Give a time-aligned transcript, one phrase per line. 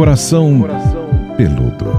[0.00, 0.62] Coração
[1.36, 1.92] Peludo.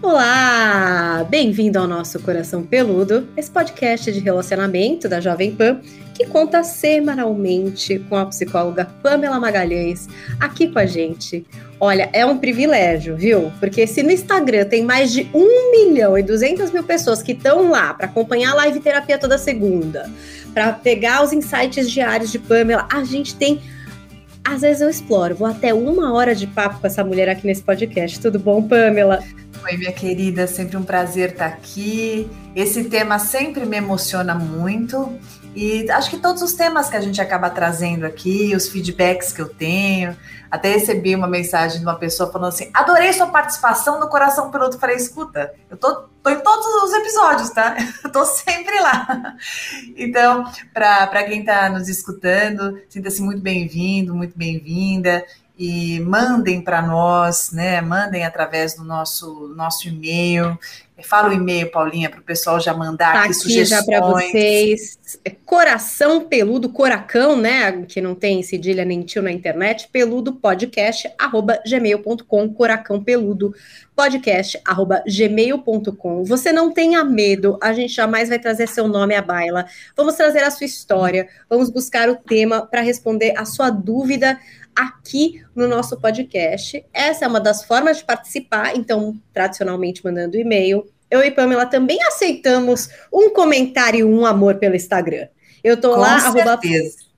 [0.00, 1.26] Olá!
[1.28, 5.80] Bem-vindo ao nosso Coração Peludo, esse podcast de relacionamento da Jovem Pan
[6.14, 10.08] que conta semanalmente com a psicóloga Pamela Magalhães
[10.38, 11.44] aqui com a gente.
[11.80, 13.52] Olha, é um privilégio, viu?
[13.58, 17.68] Porque se no Instagram tem mais de 1 milhão e 200 mil pessoas que estão
[17.68, 20.08] lá para acompanhar a live terapia toda segunda,
[20.54, 23.60] para pegar os insights diários de Pamela, a gente tem.
[24.44, 27.62] Às vezes eu exploro, vou até uma hora de papo com essa mulher aqui nesse
[27.62, 28.20] podcast.
[28.20, 29.22] Tudo bom, Pamela?
[29.64, 32.28] Oi, minha querida, sempre um prazer estar aqui.
[32.54, 35.18] Esse tema sempre me emociona muito
[35.54, 39.40] e acho que todos os temas que a gente acaba trazendo aqui, os feedbacks que
[39.40, 40.16] eu tenho,
[40.50, 44.78] até recebi uma mensagem de uma pessoa falando assim: adorei sua participação no Coração Piloto.
[44.78, 47.76] Falei, escuta, eu tô, tô em todos os episódios, tá?
[48.02, 49.36] Eu tô sempre lá.
[49.96, 55.24] Então, para quem está nos escutando, sinta-se muito bem-vindo, muito bem-vinda
[55.56, 57.80] e mandem para nós, né?
[57.80, 60.58] Mandem através do nosso nosso e-mail.
[61.02, 63.68] Fala o e-mail, Paulinha, para o pessoal já mandar tá aqui, aqui sugestões.
[63.68, 64.98] já para vocês.
[65.24, 67.82] É coração peludo, coracão, né?
[67.82, 69.88] Que não tem cedilha nem tio na internet.
[69.92, 72.48] Peludo podcast arroba gmail.com.
[72.54, 73.54] Coracão peludo
[73.94, 76.24] podcast arroba gmail.com.
[76.24, 79.66] Você não tenha medo, a gente jamais vai trazer seu nome à baila.
[79.96, 84.38] Vamos trazer a sua história, vamos buscar o tema para responder a sua dúvida
[84.76, 86.84] aqui no nosso podcast.
[86.92, 90.86] Essa é uma das formas de participar, então, tradicionalmente mandando e-mail.
[91.10, 95.28] Eu e Pamela também aceitamos um comentário e um amor pelo Instagram.
[95.62, 96.50] Eu tô Com lá, certeza.
[96.50, 96.60] arroba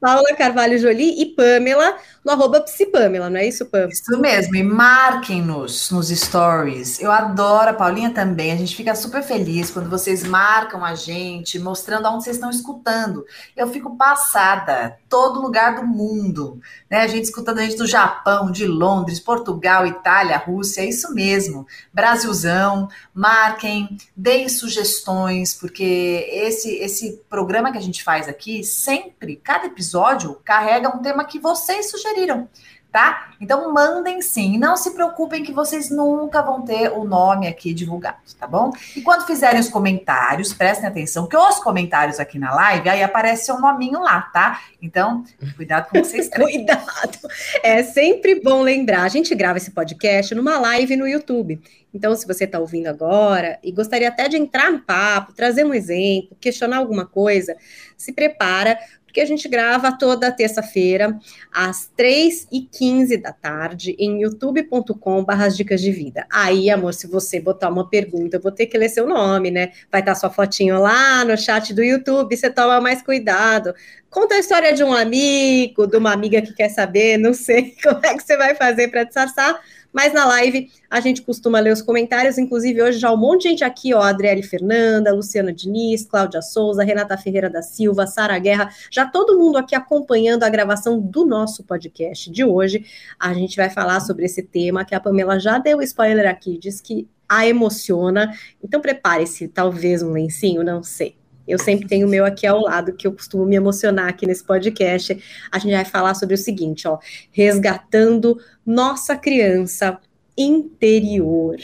[0.06, 3.88] Paula Carvalho Jolie e Pamela no arroba Psipamela, não é isso, Pam?
[3.88, 7.00] Isso mesmo, e marquem-nos nos stories.
[7.00, 8.50] Eu adoro, a Paulinha também.
[8.50, 13.24] A gente fica super feliz quando vocês marcam a gente, mostrando aonde vocês estão escutando.
[13.56, 17.02] Eu fico passada, todo lugar do mundo, né?
[17.02, 21.64] A gente escutando a gente do Japão, de Londres, Portugal, Itália, Rússia, é isso mesmo.
[21.92, 29.66] Brasilzão, marquem, deem sugestões, porque esse esse programa que a gente faz aqui, sempre, cada
[29.66, 29.95] episódio
[30.44, 32.48] carrega um tema que vocês sugeriram,
[32.96, 33.30] tá?
[33.40, 38.16] Então mandem sim, não se preocupem que vocês nunca vão ter o nome aqui divulgado,
[38.38, 38.70] tá bom?
[38.96, 43.46] E quando fizerem os comentários, prestem atenção que os comentários aqui na live, aí aparece
[43.46, 44.62] seu nominho lá, tá?
[44.80, 45.24] Então,
[45.56, 46.28] cuidado com vocês.
[46.34, 47.18] cuidado.
[47.62, 51.60] É sempre bom lembrar, a gente grava esse podcast numa live no YouTube.
[51.92, 55.72] Então, se você está ouvindo agora e gostaria até de entrar no papo, trazer um
[55.72, 57.56] exemplo, questionar alguma coisa,
[57.96, 58.78] se prepara,
[59.16, 61.18] porque a gente grava toda terça-feira,
[61.50, 66.26] às 3h15 da tarde, em youtube.com.br dicas de vida.
[66.30, 69.72] Aí, amor, se você botar uma pergunta, eu vou ter que ler seu nome, né?
[69.90, 73.74] Vai estar sua fotinho lá no chat do YouTube, você toma mais cuidado.
[74.10, 78.04] Conta a história de um amigo, de uma amiga que quer saber, não sei como
[78.04, 79.58] é que você vai fazer para disfarçar,
[79.96, 83.48] mas na live a gente costuma ler os comentários, inclusive hoje já um monte de
[83.48, 88.68] gente aqui, ó, Adriele Fernanda, Luciana Diniz, Cláudia Souza, Renata Ferreira da Silva, Sara Guerra,
[88.90, 92.84] já todo mundo aqui acompanhando a gravação do nosso podcast de hoje.
[93.18, 96.78] A gente vai falar sobre esse tema que a Pamela já deu spoiler aqui, diz
[96.78, 98.34] que a emociona.
[98.62, 101.16] Então prepare-se, talvez um lencinho, não sei.
[101.46, 104.44] Eu sempre tenho o meu aqui ao lado, que eu costumo me emocionar aqui nesse
[104.44, 105.22] podcast.
[105.50, 106.98] A gente vai falar sobre o seguinte, ó,
[107.30, 109.98] resgatando nossa criança
[110.36, 111.56] interior.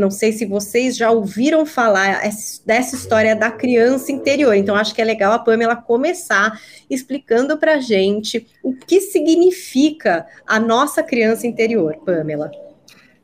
[0.00, 2.22] Não sei se vocês já ouviram falar
[2.64, 4.54] dessa história da criança interior.
[4.54, 10.58] Então, acho que é legal a Pamela começar explicando para gente o que significa a
[10.58, 12.50] nossa criança interior, Pamela.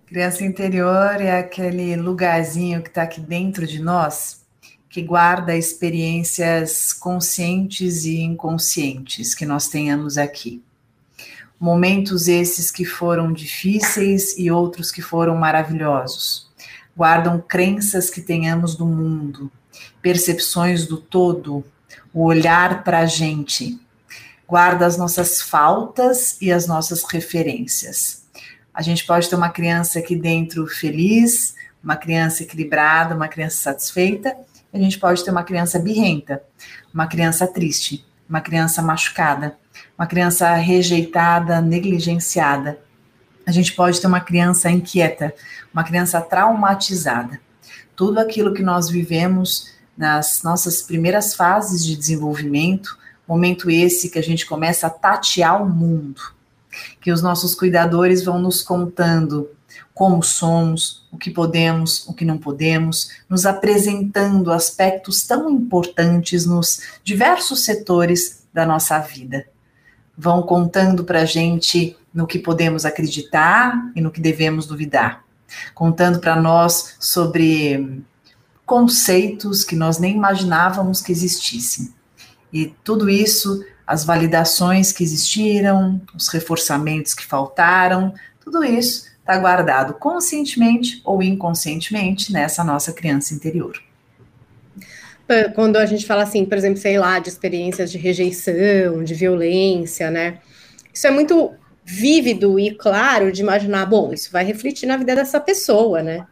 [0.05, 4.46] Criança interior é aquele lugarzinho que está aqui dentro de nós,
[4.89, 10.63] que guarda experiências conscientes e inconscientes que nós tenhamos aqui.
[11.59, 16.51] Momentos esses que foram difíceis e outros que foram maravilhosos.
[16.97, 19.51] Guardam crenças que tenhamos do mundo,
[20.01, 21.65] percepções do todo,
[22.13, 23.79] o olhar para a gente.
[24.47, 28.25] Guarda as nossas faltas e as nossas referências.
[28.73, 34.37] A gente pode ter uma criança aqui dentro feliz, uma criança equilibrada, uma criança satisfeita,
[34.73, 36.43] a gente pode ter uma criança birrenta,
[36.93, 39.57] uma criança triste, uma criança machucada,
[39.99, 42.79] uma criança rejeitada, negligenciada.
[43.47, 45.33] A gente pode ter uma criança inquieta,
[45.73, 47.41] uma criança traumatizada.
[47.95, 54.23] Tudo aquilo que nós vivemos nas nossas primeiras fases de desenvolvimento, momento esse que a
[54.23, 56.21] gente começa a tatear o mundo,
[57.01, 59.49] que os nossos cuidadores vão nos contando
[59.97, 66.83] como somos, o que podemos, o que não podemos, nos apresentando aspectos tão importantes nos
[67.03, 69.47] diversos setores da nossa vida.
[70.19, 75.25] vão contando para a gente no que podemos acreditar e no que devemos duvidar,
[75.75, 78.03] contando para nós sobre
[78.67, 81.95] conceitos que nós nem imaginávamos que existissem.
[82.53, 88.13] E tudo isso, as validações que existiram, os reforçamentos que faltaram,
[88.43, 93.77] tudo isso está guardado conscientemente ou inconscientemente nessa nossa criança interior.
[95.57, 100.09] Quando a gente fala assim, por exemplo, sei lá, de experiências de rejeição, de violência,
[100.13, 100.39] né?
[100.95, 101.53] Isso é muito
[101.85, 106.25] vívido e claro de imaginar, bom, isso vai refletir na vida dessa pessoa, né?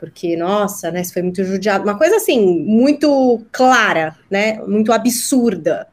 [0.00, 1.84] Porque, nossa, né, isso foi muito judiado.
[1.84, 4.54] Uma coisa assim, muito clara, né?
[4.66, 5.86] Muito absurda.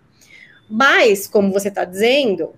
[0.69, 2.53] Mas, como você está dizendo,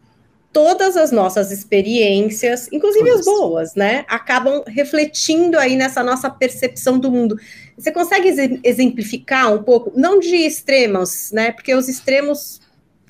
[0.53, 7.09] todas as nossas experiências, inclusive as boas, né, acabam refletindo aí nessa nossa percepção do
[7.09, 7.38] mundo.
[7.77, 12.59] Você consegue exemplificar um pouco, não de extremos, né, porque os extremos,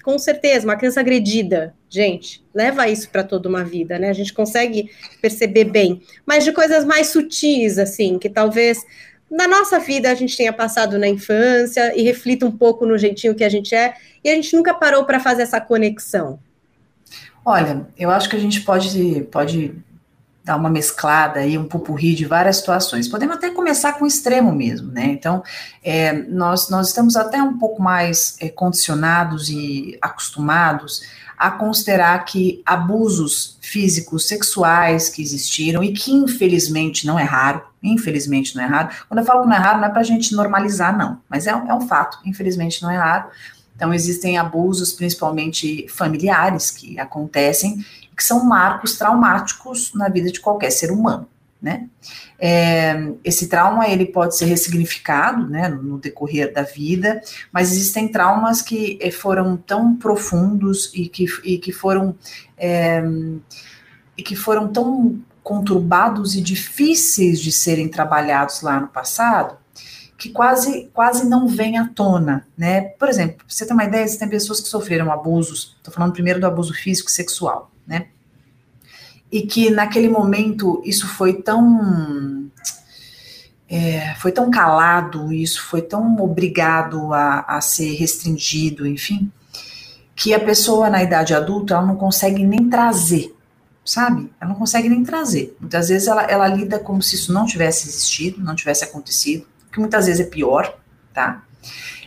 [0.04, 4.34] com certeza, uma criança agredida, gente, leva isso para toda uma vida, né, a gente
[4.34, 8.80] consegue perceber bem, mas de coisas mais sutis, assim, que talvez
[9.30, 13.34] na nossa vida a gente tenha passado na infância e reflita um pouco no jeitinho
[13.34, 16.38] que a gente é, e a gente nunca parou para fazer essa conexão.
[17.44, 19.76] Olha, eu acho que a gente pode, pode
[20.44, 23.08] dar uma mesclada aí, um pupurri de várias situações.
[23.08, 25.06] Podemos até começar com o extremo mesmo, né?
[25.06, 25.44] Então,
[25.84, 31.02] é, nós, nós estamos até um pouco mais é, condicionados e acostumados
[31.38, 38.56] a considerar que abusos físicos, sexuais que existiram e que infelizmente não é raro, infelizmente
[38.56, 38.90] não é raro.
[39.08, 41.48] Quando eu falo que não é raro, não é para a gente normalizar, não, mas
[41.48, 43.26] é, é um fato, infelizmente não é raro
[43.82, 47.84] então, existem abusos, principalmente familiares, que acontecem,
[48.16, 51.28] que são marcos traumáticos na vida de qualquer ser humano,
[51.60, 51.90] né?
[52.38, 57.20] É, esse trauma, ele pode ser ressignificado, né, no decorrer da vida,
[57.52, 62.16] mas existem traumas que eh, foram tão profundos e que, e que foram...
[62.56, 63.02] É,
[64.16, 69.58] e que foram tão conturbados e difíceis de serem trabalhados lá no passado,
[70.22, 72.82] que quase, quase não vem à tona, né?
[72.82, 76.46] Por exemplo, você ter uma ideia, tem pessoas que sofreram abusos, estou falando primeiro do
[76.46, 78.06] abuso físico e sexual, né?
[79.32, 82.52] E que naquele momento isso foi tão
[83.68, 89.32] é, foi tão calado, isso foi tão obrigado a, a ser restringido, enfim,
[90.16, 93.36] que a pessoa na idade adulta ela não consegue nem trazer,
[93.84, 94.32] sabe?
[94.40, 95.58] Ela não consegue nem trazer.
[95.60, 99.80] Muitas vezes ela, ela lida como se isso não tivesse existido, não tivesse acontecido que
[99.80, 100.78] muitas vezes é pior,
[101.14, 101.44] tá?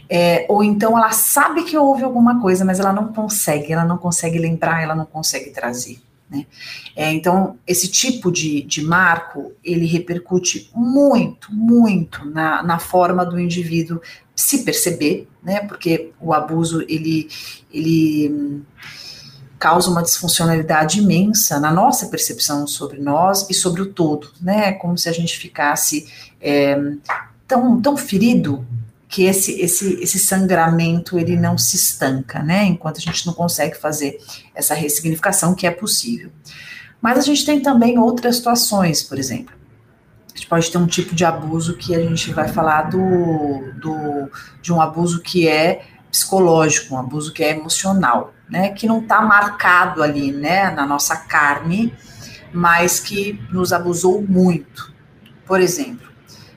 [0.08, 3.96] É, ou então ela sabe que houve alguma coisa, mas ela não consegue, ela não
[3.96, 5.99] consegue lembrar, ela não consegue trazer.
[6.28, 6.46] Né?
[6.94, 13.38] É, então, esse tipo de, de marco, ele repercute muito, muito na, na forma do
[13.38, 14.00] indivíduo
[14.34, 15.60] se perceber, né?
[15.60, 17.28] Porque o abuso, ele,
[17.72, 18.62] ele
[19.58, 24.72] causa uma disfuncionalidade imensa na nossa percepção sobre nós e sobre o todo, né?
[24.72, 26.06] Como se a gente ficasse
[26.40, 26.76] é,
[27.46, 28.67] tão, tão ferido
[29.08, 32.64] que esse, esse, esse sangramento ele não se estanca, né?
[32.64, 34.19] Enquanto a gente não consegue fazer
[34.55, 36.32] essa ressignificação que é possível.
[37.00, 39.55] Mas a gente tem também outras situações, por exemplo.
[40.32, 44.31] A gente pode ter um tipo de abuso que a gente vai falar do, do
[44.61, 48.70] de um abuso que é psicológico, um abuso que é emocional, né?
[48.70, 51.94] Que não está marcado ali, né, na nossa carne,
[52.53, 54.93] mas que nos abusou muito.
[55.46, 56.04] Por exemplo,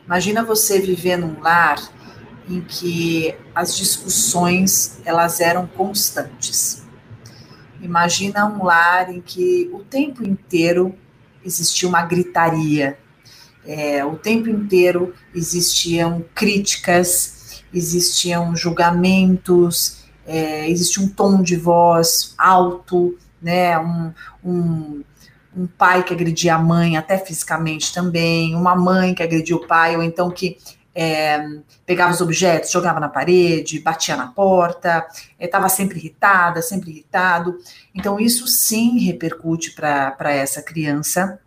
[0.08, 1.78] Imagina você viver num lar
[2.50, 6.82] em que as discussões elas eram constantes.
[7.82, 10.96] Imagina um lar em que o tempo inteiro
[11.44, 12.98] existia uma gritaria,
[13.66, 23.18] é, o tempo inteiro existiam críticas, existiam julgamentos, é, existia um tom de voz alto,
[23.42, 25.04] né, um, um
[25.58, 29.96] um pai que agredia a mãe, até fisicamente também, uma mãe que agredia o pai,
[29.96, 30.58] ou então que
[30.94, 31.46] é,
[31.86, 35.06] pegava os objetos, jogava na parede, batia na porta,
[35.40, 37.58] estava é, sempre irritada, sempre irritado.
[37.94, 41.40] Então, isso sim repercute para essa criança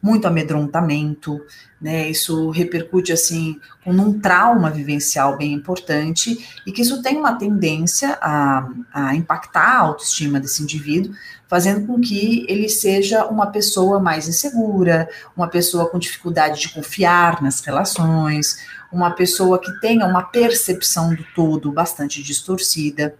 [0.00, 1.40] muito amedrontamento,
[1.80, 2.08] né?
[2.08, 8.16] Isso repercute assim com um trauma vivencial bem importante e que isso tem uma tendência
[8.20, 11.12] a, a impactar a autoestima desse indivíduo,
[11.48, 17.42] fazendo com que ele seja uma pessoa mais insegura, uma pessoa com dificuldade de confiar
[17.42, 18.58] nas relações,
[18.92, 23.16] uma pessoa que tenha uma percepção do todo bastante distorcida.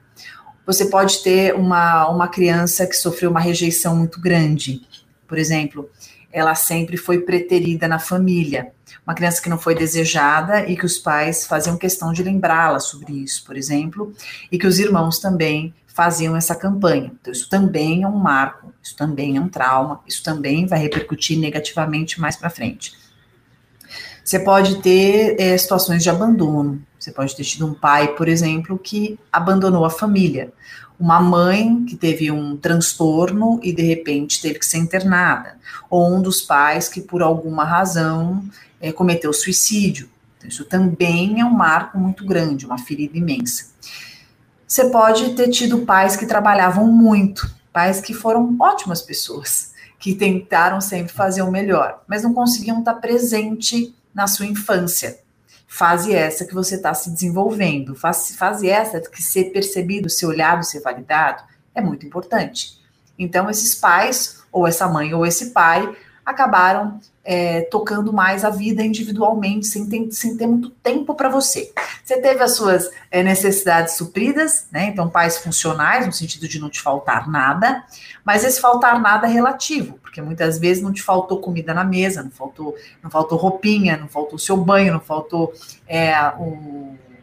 [0.66, 4.82] Você pode ter uma, uma criança que sofreu uma rejeição muito grande.
[5.26, 5.90] Por exemplo,
[6.30, 8.72] ela sempre foi preterida na família.
[9.06, 13.14] Uma criança que não foi desejada e que os pais faziam questão de lembrá-la sobre
[13.14, 14.12] isso, por exemplo,
[14.52, 17.10] e que os irmãos também faziam essa campanha.
[17.20, 21.36] Então, isso também é um marco, isso também é um trauma, isso também vai repercutir
[21.36, 22.92] negativamente mais para frente.
[24.22, 26.80] Você pode ter é, situações de abandono.
[26.96, 30.52] Você pode ter tido um pai, por exemplo, que abandonou a família.
[31.00, 35.56] Uma mãe que teve um transtorno e de repente teve que ser internada.
[35.90, 38.44] Ou um dos pais que, por alguma razão,
[38.80, 40.08] é, cometeu suicídio.
[40.36, 43.72] Então, isso também é um marco muito grande, uma ferida imensa.
[44.68, 50.78] Você pode ter tido pais que trabalhavam muito, pais que foram ótimas pessoas, que tentaram
[50.78, 55.20] sempre fazer o melhor, mas não conseguiam estar presente na sua infância.
[55.66, 60.62] Fase essa que você está se desenvolvendo, fase, fase essa que ser percebido, ser olhado,
[60.62, 61.44] ser validado,
[61.74, 62.78] é muito importante.
[63.18, 65.96] Então, esses pais, ou essa mãe ou esse pai,
[66.28, 71.72] acabaram é, tocando mais a vida individualmente, sem ter, sem ter muito tempo para você.
[72.04, 74.88] Você teve as suas é, necessidades supridas, né?
[74.88, 77.82] Então, pais funcionais, no sentido de não te faltar nada,
[78.22, 82.22] mas esse faltar nada é relativo, porque muitas vezes não te faltou comida na mesa,
[82.22, 85.54] não faltou, não faltou roupinha, não faltou seu banho, não faltou
[85.86, 86.12] é,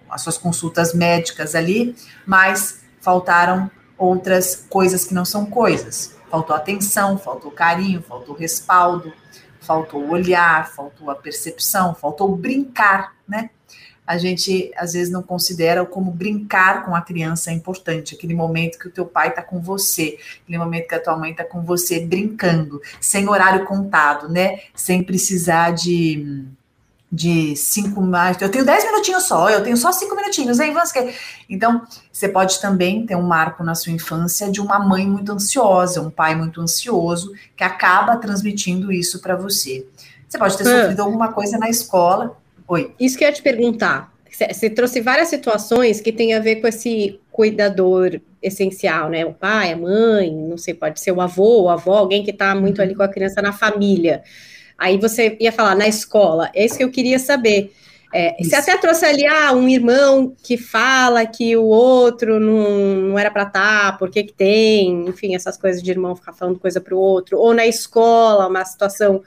[0.10, 1.96] as suas consultas médicas ali,
[2.26, 3.70] mas faltaram
[4.00, 6.15] outras coisas que não são coisas.
[6.36, 9.14] Faltou atenção, faltou carinho, faltou respaldo,
[9.62, 13.52] faltou olhar, faltou a percepção, faltou brincar, né?
[14.06, 18.78] A gente às vezes não considera como brincar com a criança é importante, aquele momento
[18.78, 21.62] que o teu pai está com você, aquele momento que a tua mãe está com
[21.62, 24.60] você brincando, sem horário contado, né?
[24.76, 26.44] Sem precisar de
[27.16, 28.40] de cinco mais.
[28.42, 30.74] Eu tenho dez minutinhos só, eu tenho só cinco minutinhos, hein?
[31.50, 31.82] Então,
[32.12, 36.10] você pode também ter um marco na sua infância de uma mãe muito ansiosa, um
[36.10, 39.88] pai muito ansioso, que acaba transmitindo isso para você.
[40.28, 42.38] Você pode ter sofrido alguma coisa na escola.
[42.68, 42.94] Oi.
[43.00, 44.14] Isso que eu ia te perguntar.
[44.30, 49.26] Você trouxe várias situações que tem a ver com esse cuidador essencial, né?
[49.26, 52.54] O pai, a mãe, não sei, pode ser o avô, o avó, alguém que está
[52.54, 54.24] muito ali com a criança na família.
[54.78, 57.72] Aí você ia falar na escola, é isso que eu queria saber.
[58.14, 63.20] É, você até trouxe ali ah, um irmão que fala que o outro não, não
[63.20, 66.58] era para estar, tá, por que que tem, enfim, essas coisas de irmão ficar falando
[66.58, 69.22] coisa para o outro, ou na escola, uma situação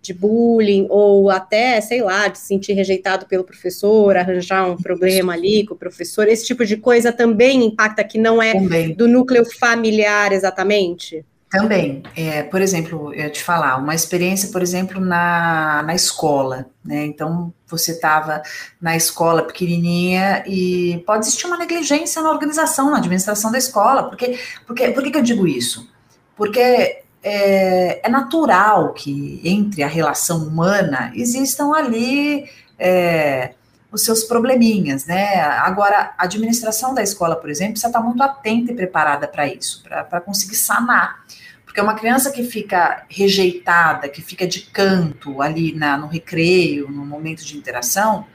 [0.00, 5.34] de bullying, ou até, sei lá, de se sentir rejeitado pelo professor, arranjar um problema
[5.34, 8.94] ali com o professor, esse tipo de coisa também impacta que não é também.
[8.94, 11.24] do núcleo familiar exatamente?
[11.50, 16.66] Também, é, por exemplo, eu ia te falar, uma experiência, por exemplo, na, na escola,
[16.84, 17.04] né?
[17.06, 18.40] Então, você estava
[18.80, 24.04] na escola pequenininha e pode existir uma negligência na organização, na administração da escola.
[24.04, 25.90] Porque, porque, por que, que eu digo isso?
[26.36, 33.54] Porque é, é, natural que entre a relação humana existam ali é,
[33.90, 35.40] os seus probleminhas, né?
[35.40, 39.82] Agora, a administração da escola, por exemplo, precisa estar muito atenta e preparada para isso,
[39.82, 41.24] para conseguir sanar.
[41.70, 47.06] Porque uma criança que fica rejeitada, que fica de canto ali na, no recreio, no
[47.06, 48.26] momento de interação,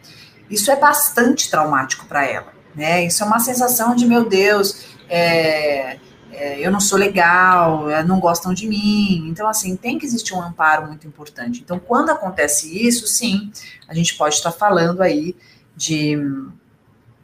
[0.50, 3.04] isso é bastante traumático para ela, né?
[3.04, 5.98] Isso é uma sensação de, meu Deus, é,
[6.32, 9.28] é, eu não sou legal, é, não gostam de mim.
[9.28, 11.60] Então, assim, tem que existir um amparo muito importante.
[11.60, 13.52] Então, quando acontece isso, sim,
[13.86, 15.36] a gente pode estar falando aí
[15.76, 16.18] de,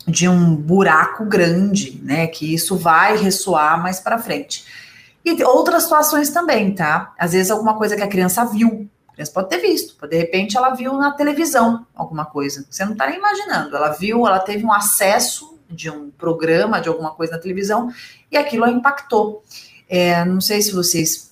[0.06, 2.27] de um buraco grande, né?
[2.27, 4.81] Que isso vai ressoar mais para frente.
[5.24, 7.13] E outras situações também, tá?
[7.18, 8.90] Às vezes alguma coisa que a criança viu.
[9.10, 12.66] A criança pode ter visto, de repente ela viu na televisão alguma coisa.
[12.70, 13.75] Você não tá nem imaginando.
[13.75, 17.90] Ela viu, ela teve um acesso de um programa, de alguma coisa na televisão,
[18.32, 19.44] e aquilo a impactou.
[19.88, 21.32] É, não sei se vocês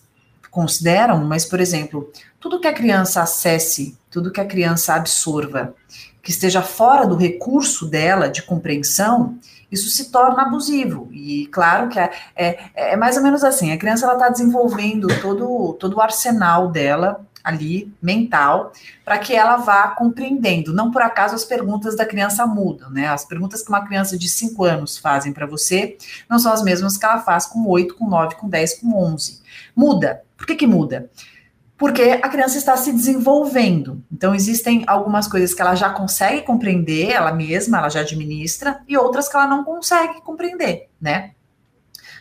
[0.51, 5.75] consideram, mas, por exemplo, tudo que a criança acesse, tudo que a criança absorva,
[6.21, 9.37] que esteja fora do recurso dela de compreensão,
[9.71, 11.09] isso se torna abusivo.
[11.11, 15.73] E claro que é, é, é mais ou menos assim: a criança está desenvolvendo todo,
[15.73, 18.71] todo o arsenal dela ali, mental,
[19.03, 20.73] para que ela vá compreendendo.
[20.73, 23.07] Não por acaso as perguntas da criança mudam, né?
[23.07, 25.97] As perguntas que uma criança de 5 anos fazem para você
[26.29, 29.41] não são as mesmas que ela faz com 8, com 9, com 10, com 11.
[29.75, 30.21] Muda.
[30.37, 31.09] Por que que muda?
[31.79, 34.03] Porque a criança está se desenvolvendo.
[34.11, 38.97] Então, existem algumas coisas que ela já consegue compreender, ela mesma, ela já administra, e
[38.97, 41.31] outras que ela não consegue compreender, né?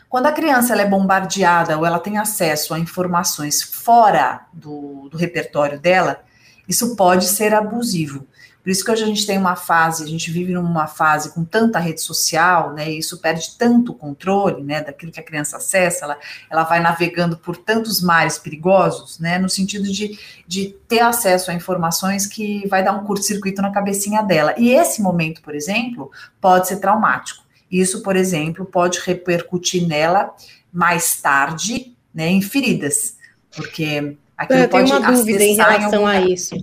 [0.09, 5.79] Quando a criança é bombardeada ou ela tem acesso a informações fora do, do repertório
[5.79, 6.23] dela,
[6.69, 8.27] isso pode ser abusivo.
[8.63, 11.45] Por isso que hoje a gente tem uma fase, a gente vive numa fase com
[11.45, 12.91] tanta rede social, né?
[12.91, 14.83] E isso perde tanto controle, né?
[14.83, 16.19] Daquilo que a criança acessa, ela,
[16.51, 19.39] ela vai navegando por tantos mares perigosos, né?
[19.39, 24.23] No sentido de, de ter acesso a informações que vai dar um curto-circuito na cabecinha
[24.23, 24.55] dela.
[24.59, 26.11] E esse momento, por exemplo,
[26.41, 27.45] pode ser traumático.
[27.71, 30.35] Isso, por exemplo, pode repercutir nela
[30.73, 32.29] mais tarde, né?
[32.29, 33.17] Em feridas,
[33.55, 36.55] porque aquilo Eu tenho pode uma dúvida em relação a isso.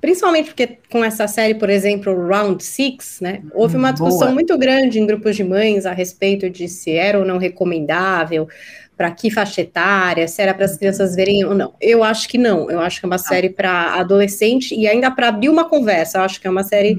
[0.00, 3.42] Principalmente porque com essa série, por exemplo, Round Six, né?
[3.52, 4.32] Houve uma discussão Boa.
[4.32, 8.48] muito grande em grupos de mães a respeito de se era ou não recomendável,
[8.96, 11.74] para que faixa etária, se era para as crianças verem ou não.
[11.80, 12.70] Eu acho que não.
[12.70, 16.18] Eu acho que é uma série para adolescente e ainda para abrir uma conversa.
[16.18, 16.98] Eu acho que é uma série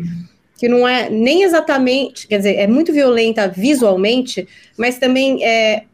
[0.57, 5.85] que não é nem exatamente, quer dizer, é muito violenta visualmente, mas também é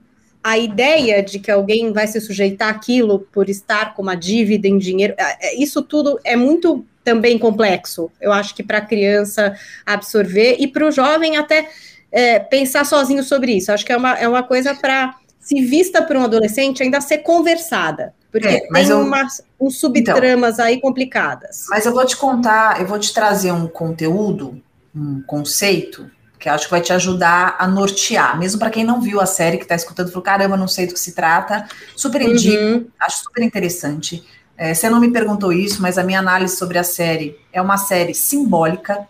[0.43, 4.77] a ideia de que alguém vai se sujeitar àquilo por estar com uma dívida em
[4.77, 8.11] dinheiro, é, é, isso tudo é muito também complexo.
[8.19, 11.69] Eu acho que para a criança absorver e para o jovem até
[12.11, 13.71] é, pensar sozinho sobre isso.
[13.71, 17.19] Acho que é uma, é uma coisa para, se vista por um adolescente, ainda ser
[17.19, 18.13] conversada.
[18.29, 21.65] Porque É, tem eu- umas uns subtramas aí complicadas.
[21.69, 24.61] Mas eu vou te contar, eu vou te trazer um conteúdo,
[24.93, 28.99] um conceito, que eu acho que vai te ajudar a nortear, mesmo para quem não
[29.01, 31.65] viu a série, que está escutando, falou: caramba, não sei do que se trata.
[31.95, 32.85] Super indico, Uhum.
[32.99, 34.23] acho super interessante.
[34.57, 37.77] É, você não me perguntou isso, mas a minha análise sobre a série é uma
[37.77, 39.07] série simbólica.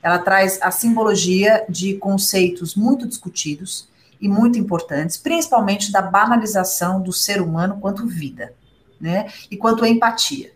[0.00, 3.88] Ela traz a simbologia de conceitos muito discutidos
[4.20, 8.54] e muito importantes, principalmente da banalização do ser humano quanto vida,
[9.00, 9.26] né?
[9.50, 10.52] E quanto empatia.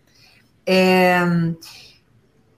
[0.65, 1.19] É,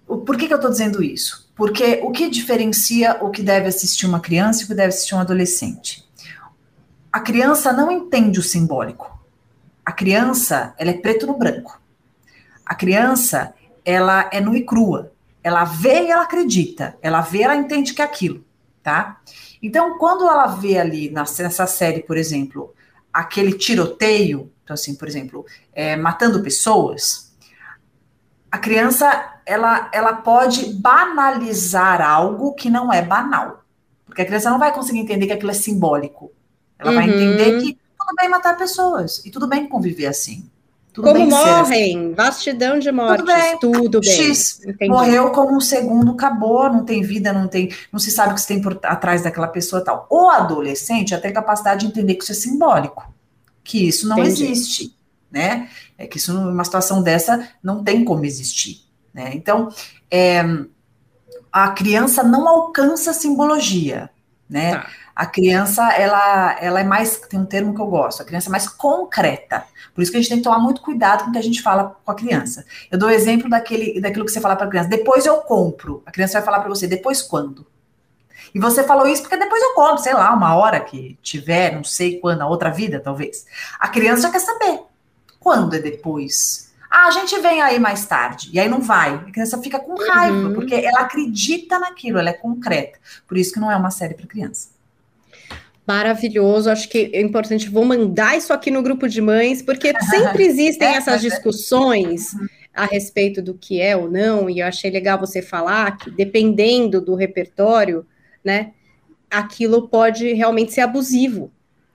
[0.05, 1.50] Por que, que eu estou dizendo isso?
[1.55, 5.15] Porque o que diferencia o que deve assistir uma criança e o que deve assistir
[5.15, 6.07] um adolescente?
[7.11, 9.20] A criança não entende o simbólico.
[9.91, 11.77] A criança, ela é preto no branco.
[12.65, 15.12] A criança, ela é nua e crua.
[15.43, 16.98] Ela vê e ela acredita.
[17.01, 18.41] Ela vê, ela entende que é aquilo,
[18.81, 19.19] tá?
[19.62, 22.74] Então, quando ela vê ali nessa série, por exemplo,
[23.12, 27.36] aquele tiroteio, então assim, por exemplo, é, matando pessoas,
[28.50, 33.65] a criança ela, ela pode banalizar algo que não é banal.
[34.05, 36.31] Porque a criança não vai conseguir entender que aquilo é simbólico.
[36.79, 37.13] Ela vai Uhum.
[37.13, 37.77] entender que
[38.11, 40.49] tudo bem matar pessoas e tudo bem conviver assim.
[40.93, 41.50] Tudo Como bem assim.
[41.50, 44.11] morrem, vastidão de mortes, bem, tudo bem.
[44.11, 44.91] X, Entendi.
[44.91, 48.41] Morreu como um segundo, acabou, não tem vida, não tem, não se sabe o que
[48.41, 50.05] se tem por atrás daquela pessoa tal.
[50.09, 53.09] O adolescente já tem capacidade de entender que isso é simbólico,
[53.63, 54.43] que isso não Entendi.
[54.43, 54.93] existe,
[55.31, 55.69] né?
[55.97, 58.81] É que isso numa situação dessa não tem como existir,
[59.13, 59.31] né?
[59.33, 59.69] Então,
[60.09, 60.43] é,
[61.53, 64.09] a criança não alcança a simbologia,
[64.50, 64.74] né?
[64.74, 64.89] Tá.
[65.22, 68.51] A criança, ela, ela é mais, tem um termo que eu gosto, a criança é
[68.51, 69.64] mais concreta.
[69.94, 71.62] Por isso que a gente tem que tomar muito cuidado com o que a gente
[71.62, 72.66] fala com a criança.
[72.90, 76.01] Eu dou o exemplo daquele, daquilo que você fala para a criança, depois eu compro.
[76.07, 77.68] A criança vai falar para você, depois quando?
[78.55, 81.84] E você falou isso porque depois eu compro, sei lá, uma hora que tiver, não
[81.84, 83.46] sei quando, na outra vida, talvez.
[83.79, 84.79] A criança já quer saber.
[85.40, 86.74] Quando é depois?
[86.90, 88.50] Ah, a gente vem aí mais tarde.
[88.51, 89.14] E aí não vai.
[89.14, 90.53] A criança fica com raiva, Uhum.
[90.55, 92.98] porque ela acredita naquilo, ela é concreta.
[93.27, 94.70] Por isso que não é uma série para criança.
[95.85, 97.70] Maravilhoso, acho que é importante.
[97.70, 101.29] Vou mandar isso aqui no grupo de mães, porque sempre existem É, essas é.
[101.29, 102.31] discussões
[102.74, 107.01] a respeito do que é ou não, e eu achei legal você falar que, dependendo
[107.01, 108.05] do repertório,
[108.44, 108.72] né,
[109.29, 111.51] aquilo pode realmente ser abusivo.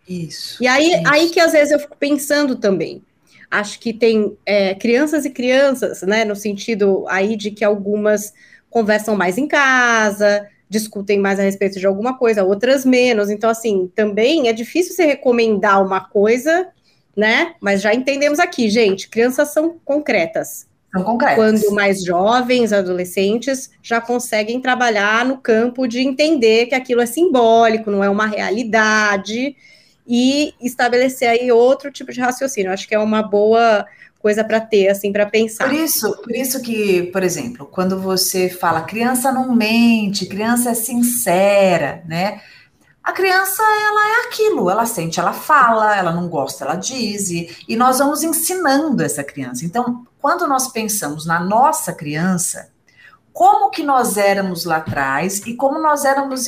[0.08, 0.62] Isso.
[0.62, 1.02] E aí, isso.
[1.06, 3.02] aí que às vezes eu fico pensando também.
[3.50, 6.24] Acho que tem é, crianças e crianças, né?
[6.24, 8.32] No sentido aí de que algumas
[8.68, 13.30] conversam mais em casa, discutem mais a respeito de alguma coisa, outras menos.
[13.30, 16.68] Então, assim, também é difícil você recomendar uma coisa,
[17.16, 17.54] né?
[17.60, 20.66] Mas já entendemos aqui, gente, crianças são concretas.
[20.92, 21.36] São concretas.
[21.36, 27.90] Quando mais jovens, adolescentes, já conseguem trabalhar no campo de entender que aquilo é simbólico,
[27.90, 29.56] não é uma realidade,
[30.06, 32.72] e estabelecer aí outro tipo de raciocínio.
[32.72, 33.84] Acho que é uma boa
[34.20, 35.64] coisa para ter, assim, para pensar.
[35.68, 40.74] Por isso, por isso que, por exemplo, quando você fala criança não mente, criança é
[40.74, 42.40] sincera, né?
[43.02, 47.56] A criança, ela é aquilo, ela sente, ela fala, ela não gosta, ela diz, e,
[47.68, 49.64] e nós vamos ensinando essa criança.
[49.64, 52.68] Então, quando nós pensamos na nossa criança,
[53.32, 56.46] como que nós éramos lá atrás e como nós éramos,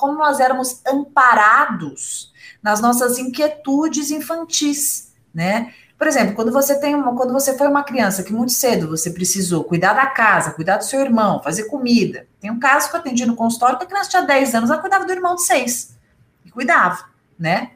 [0.00, 5.74] como nós éramos amparados nas nossas inquietudes infantis, né?
[6.02, 9.08] Por exemplo, quando você tem uma, quando você foi uma criança que muito cedo você
[9.08, 12.26] precisou cuidar da casa, cuidar do seu irmão, fazer comida.
[12.40, 14.80] Tem um caso que eu atendi no consultório que a criança tinha 10 anos, ela
[14.80, 15.96] cuidava do irmão de 6.
[16.44, 17.04] E cuidava,
[17.38, 17.70] né?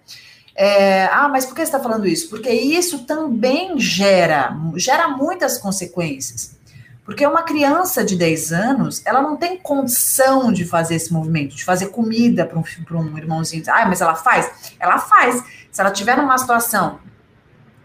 [0.56, 2.28] É, ah, mas por que você está falando isso?
[2.28, 6.56] Porque isso também gera, gera muitas consequências.
[7.04, 11.64] Porque uma criança de 10 anos, ela não tem condição de fazer esse movimento, de
[11.64, 12.64] fazer comida para um,
[13.02, 13.62] um irmãozinho.
[13.68, 14.74] Ah, mas ela faz?
[14.80, 15.44] Ela faz.
[15.70, 16.98] Se ela tiver numa situação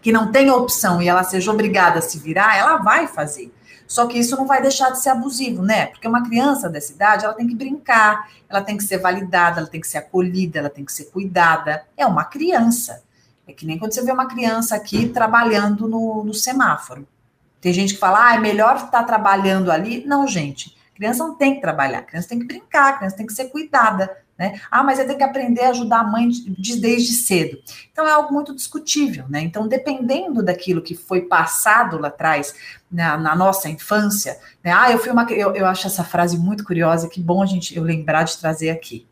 [0.02, 3.54] que não tem opção e ela seja obrigada a se virar, ela vai fazer.
[3.86, 5.86] Só que isso não vai deixar de ser abusivo, né?
[5.86, 9.68] Porque uma criança dessa idade, ela tem que brincar, ela tem que ser validada, ela
[9.68, 11.84] tem que ser acolhida, ela tem que ser cuidada.
[11.96, 13.02] É uma criança.
[13.46, 17.06] É que nem quando você vê uma criança aqui trabalhando no, no semáforo.
[17.60, 20.04] Tem gente que fala, ah, é melhor estar tá trabalhando ali.
[20.04, 20.76] Não, gente.
[20.94, 24.10] Criança não tem que trabalhar, criança tem que brincar, criança tem que ser cuidada.
[24.42, 24.60] Né?
[24.68, 27.58] Ah, mas eu tenho que aprender a ajudar a mãe de, desde cedo.
[27.92, 29.40] Então é algo muito discutível, né?
[29.40, 32.52] Então, dependendo daquilo que foi passado lá atrás,
[32.90, 34.72] na, na nossa infância, né?
[34.72, 35.22] Ah, eu fui uma.
[35.30, 38.70] Eu, eu acho essa frase muito curiosa, que bom a gente eu lembrar de trazer
[38.70, 39.06] aqui.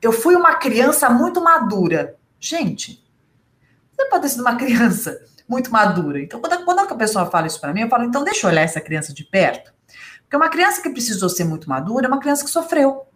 [0.00, 2.16] Eu fui uma criança muito madura.
[2.40, 3.04] Gente,
[3.94, 6.18] você pode ter sido uma criança muito madura.
[6.18, 8.62] Então, quando, quando a pessoa fala isso para mim, eu falo, então deixa eu olhar
[8.62, 9.70] essa criança de perto.
[10.22, 13.11] Porque uma criança que precisou ser muito madura é uma criança que sofreu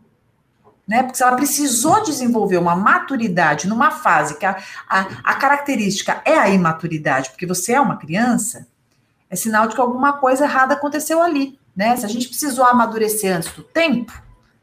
[0.86, 1.02] né?
[1.02, 4.56] Porque se ela precisou desenvolver uma maturidade numa fase que a,
[4.88, 8.66] a, a, característica é a imaturidade, porque você é uma criança,
[9.28, 11.96] é sinal de que alguma coisa errada aconteceu ali, né?
[11.96, 14.12] Se a gente precisou amadurecer antes do tempo,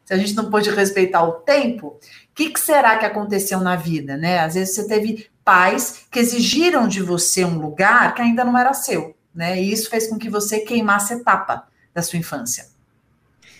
[0.04, 1.98] se a gente não pôde respeitar o tempo, o
[2.34, 4.40] que, que será que aconteceu na vida, né?
[4.40, 8.72] Às vezes você teve pais que exigiram de você um lugar que ainda não era
[8.72, 9.60] seu, né?
[9.60, 12.73] E isso fez com que você queimasse etapa da sua infância.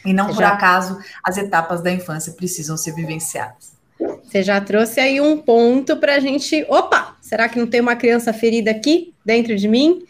[0.04, 3.74] E não por acaso as etapas da infância precisam ser vivenciadas.
[4.22, 6.64] Você já trouxe aí um ponto para a gente.
[6.68, 10.04] Opa, será que não tem uma criança ferida aqui dentro de mim?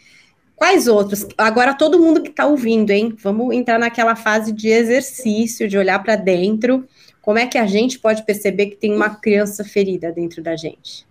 [0.55, 1.25] Quais outros?
[1.37, 3.13] Agora, todo mundo que está ouvindo, hein?
[3.21, 6.87] Vamos entrar naquela fase de exercício, de olhar para dentro.
[7.21, 11.05] Como é que a gente pode perceber que tem uma criança ferida dentro da gente?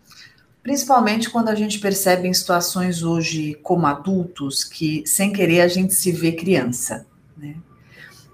[0.63, 5.93] Principalmente quando a gente percebe em situações hoje como adultos que, sem querer, a gente
[5.93, 7.07] se vê criança.
[7.37, 7.57] Né?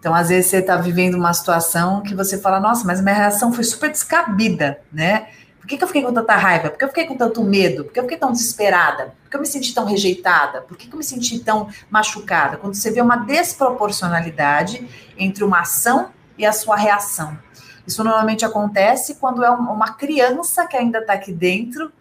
[0.01, 3.53] Então, às vezes, você está vivendo uma situação que você fala, nossa, mas minha reação
[3.53, 5.29] foi super descabida, né?
[5.61, 6.71] Por que, que eu fiquei com tanta raiva?
[6.71, 7.85] Por que eu fiquei com tanto medo?
[7.85, 9.15] Por que eu fiquei tão desesperada?
[9.23, 10.63] Por que eu me senti tão rejeitada?
[10.63, 12.57] Por que, que eu me senti tão machucada?
[12.57, 17.39] Quando você vê uma desproporcionalidade entre uma ação e a sua reação.
[17.87, 21.93] Isso normalmente acontece quando é uma criança que ainda está aqui dentro,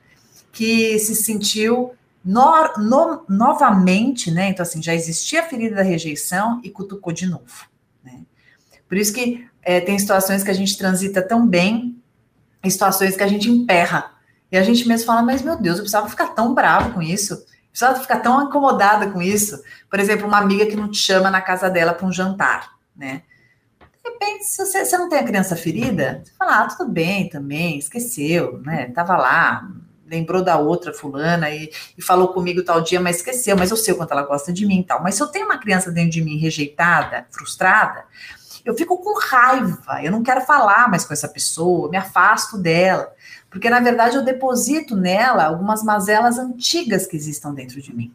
[0.53, 4.49] que se sentiu no, no, novamente, né?
[4.49, 7.67] Então, assim, já existia a ferida da rejeição e cutucou de novo.
[8.89, 11.99] Por isso que é, tem situações que a gente transita tão bem,
[12.63, 14.11] e situações que a gente emperra.
[14.51, 17.33] E a gente mesmo fala, mas meu Deus, eu precisava ficar tão bravo com isso.
[17.33, 19.61] Eu precisava ficar tão incomodada com isso.
[19.89, 23.23] Por exemplo, uma amiga que não te chama na casa dela para um jantar, né?
[23.79, 27.29] De repente, se você, você, não tem a criança ferida, você fala, ah, tudo bem
[27.29, 28.87] também, esqueceu, né?
[28.87, 29.69] Tava lá,
[30.07, 33.93] lembrou da outra fulana e, e, falou comigo tal dia, mas esqueceu, mas eu sei
[33.93, 35.03] o quanto ela gosta de mim e tal.
[35.03, 38.05] Mas se eu tenho uma criança dentro de mim rejeitada, frustrada,
[38.65, 43.11] eu fico com raiva, eu não quero falar mais com essa pessoa, me afasto dela,
[43.49, 48.11] porque na verdade eu deposito nela algumas mazelas antigas que existam dentro de mim.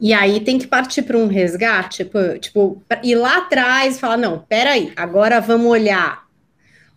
[0.00, 4.16] E aí tem que partir para um resgate, tipo, tipo, ir lá atrás e falar,
[4.16, 6.24] não, peraí, agora vamos olhar,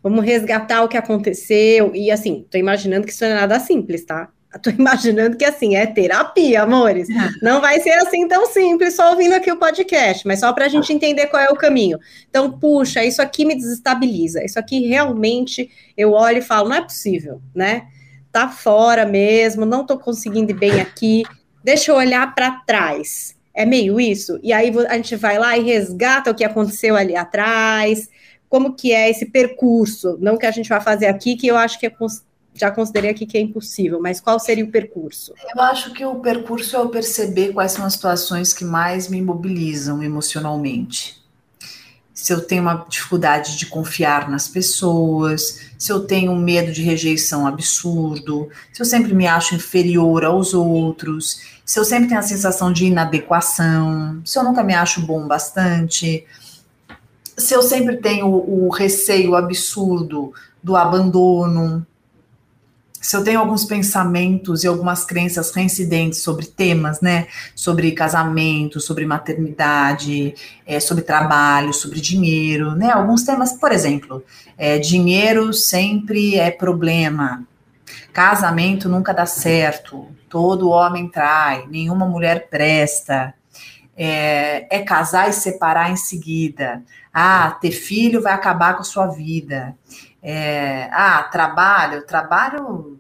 [0.02, 4.06] vamos resgatar o que aconteceu, e assim, tô imaginando que isso não é nada simples,
[4.06, 4.30] tá?
[4.62, 7.08] Tô imaginando que assim é terapia, amores.
[7.42, 10.70] Não vai ser assim tão simples só ouvindo aqui o podcast, mas só para a
[10.70, 12.00] gente entender qual é o caminho.
[12.30, 14.44] Então, puxa, isso aqui me desestabiliza.
[14.44, 17.88] Isso aqui realmente eu olho e falo, não é possível, né?
[18.32, 21.24] Tá fora mesmo, não tô conseguindo ir bem aqui.
[21.64, 23.36] Deixa eu olhar para trás.
[23.54, 24.40] É meio isso.
[24.42, 28.10] E aí a gente vai lá e resgata o que aconteceu ali atrás.
[28.50, 30.18] Como que é esse percurso?
[30.20, 31.90] Não que a gente vai fazer aqui, que eu acho que é
[32.56, 35.34] já considerei aqui que é impossível, mas qual seria o percurso?
[35.56, 39.22] Eu acho que o percurso é eu perceber quais são as situações que mais me
[39.22, 41.22] mobilizam emocionalmente.
[42.14, 46.84] Se eu tenho uma dificuldade de confiar nas pessoas, se eu tenho um medo de
[46.84, 52.24] rejeição absurdo, se eu sempre me acho inferior aos outros, se eu sempre tenho a
[52.24, 56.26] sensação de inadequação, se eu nunca me acho bom bastante,
[57.38, 61.86] se eu sempre tenho o receio absurdo do abandono,
[63.04, 67.28] se eu tenho alguns pensamentos e algumas crenças reincidentes sobre temas, né?
[67.54, 70.34] Sobre casamento, sobre maternidade,
[70.66, 72.90] é, sobre trabalho, sobre dinheiro, né?
[72.92, 74.24] Alguns temas, por exemplo,
[74.58, 77.46] é, dinheiro sempre é problema,
[78.14, 83.34] casamento nunca dá certo, todo homem trai, nenhuma mulher presta.
[83.96, 86.82] É, é casar e separar em seguida.
[87.14, 89.76] Ah, ter filho vai acabar com a sua vida.
[90.24, 92.98] É, ah, trabalho, trabalho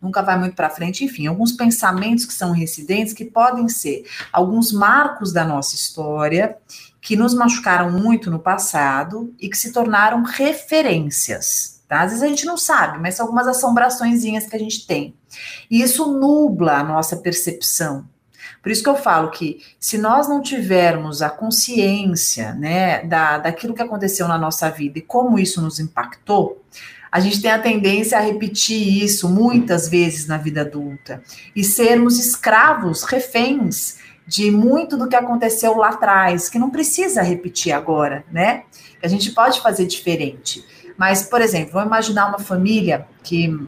[0.00, 4.72] nunca vai muito para frente, enfim, alguns pensamentos que são residentes que podem ser alguns
[4.72, 6.56] marcos da nossa história
[7.00, 11.82] que nos machucaram muito no passado e que se tornaram referências.
[11.88, 12.02] Tá?
[12.02, 15.14] Às vezes a gente não sabe, mas são algumas assombrações que a gente tem.
[15.70, 18.06] E isso nubla a nossa percepção.
[18.62, 23.74] Por isso que eu falo que se nós não tivermos a consciência né, da, daquilo
[23.74, 26.62] que aconteceu na nossa vida e como isso nos impactou,
[27.10, 31.22] a gente tem a tendência a repetir isso muitas vezes na vida adulta
[31.56, 37.72] e sermos escravos, reféns de muito do que aconteceu lá atrás, que não precisa repetir
[37.72, 38.62] agora, né?
[39.02, 40.64] A gente pode fazer diferente.
[40.96, 43.58] Mas, por exemplo, vamos imaginar uma família que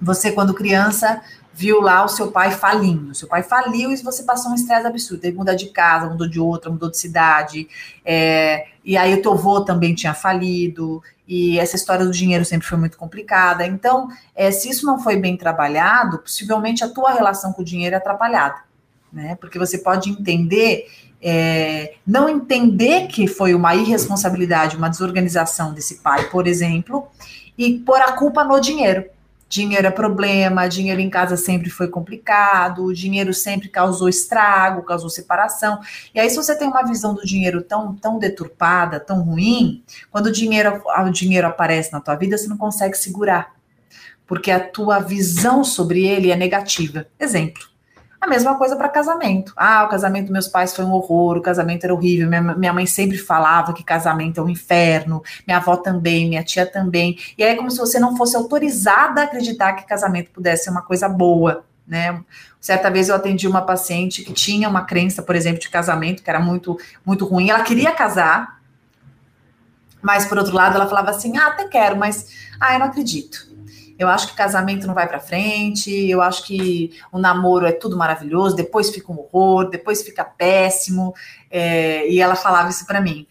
[0.00, 1.20] você, quando criança,
[1.54, 3.14] viu lá o seu pai falindo.
[3.14, 5.24] Seu pai faliu e você passou um estresse absurdo.
[5.24, 7.68] Ele mudou de casa, mudou de outra, mudou de cidade.
[8.04, 11.02] É, e aí o teu avô também tinha falido.
[11.26, 13.66] E essa história do dinheiro sempre foi muito complicada.
[13.66, 17.94] Então, é, se isso não foi bem trabalhado, possivelmente a tua relação com o dinheiro
[17.94, 18.64] é atrapalhada
[19.14, 19.36] né?
[19.40, 20.86] Porque você pode entender,
[21.22, 27.06] é, não entender que foi uma irresponsabilidade, uma desorganização desse pai, por exemplo,
[27.56, 29.04] e pôr a culpa no dinheiro.
[29.54, 35.08] Dinheiro é problema, dinheiro em casa sempre foi complicado, o dinheiro sempre causou estrago, causou
[35.08, 35.78] separação.
[36.12, 40.26] E aí, se você tem uma visão do dinheiro tão, tão deturpada, tão ruim, quando
[40.26, 43.54] o dinheiro, o dinheiro aparece na tua vida, você não consegue segurar,
[44.26, 47.06] porque a tua visão sobre ele é negativa.
[47.16, 47.73] Exemplo
[48.24, 49.52] a mesma coisa para casamento.
[49.56, 52.28] Ah, o casamento dos meus pais foi um horror, o casamento era horrível.
[52.28, 56.66] Minha, minha mãe sempre falava que casamento é um inferno, minha avó também, minha tia
[56.66, 57.18] também.
[57.36, 60.70] E aí é como se você não fosse autorizada a acreditar que casamento pudesse ser
[60.70, 62.22] uma coisa boa, né?
[62.60, 66.30] Certa vez eu atendi uma paciente que tinha uma crença, por exemplo, de casamento que
[66.30, 67.50] era muito muito ruim.
[67.50, 68.58] Ela queria casar,
[70.00, 73.53] mas por outro lado ela falava assim: "Ah, até quero, mas ah, eu não acredito".
[73.98, 77.96] Eu acho que casamento não vai para frente, eu acho que o namoro é tudo
[77.96, 81.14] maravilhoso, depois fica um horror, depois fica péssimo.
[81.50, 83.26] É, e ela falava isso para mim.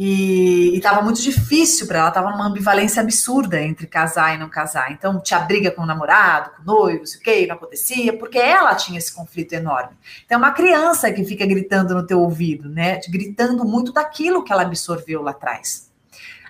[0.00, 4.92] E estava muito difícil para ela, estava numa ambivalência absurda entre casar e não casar.
[4.92, 8.38] Então, tinha briga com o namorado, com o noivo, sei o que, não acontecia, porque
[8.38, 9.96] ela tinha esse conflito enorme.
[10.24, 13.00] Então, é uma criança que fica gritando no teu ouvido, né?
[13.08, 15.87] Gritando muito daquilo que ela absorveu lá atrás.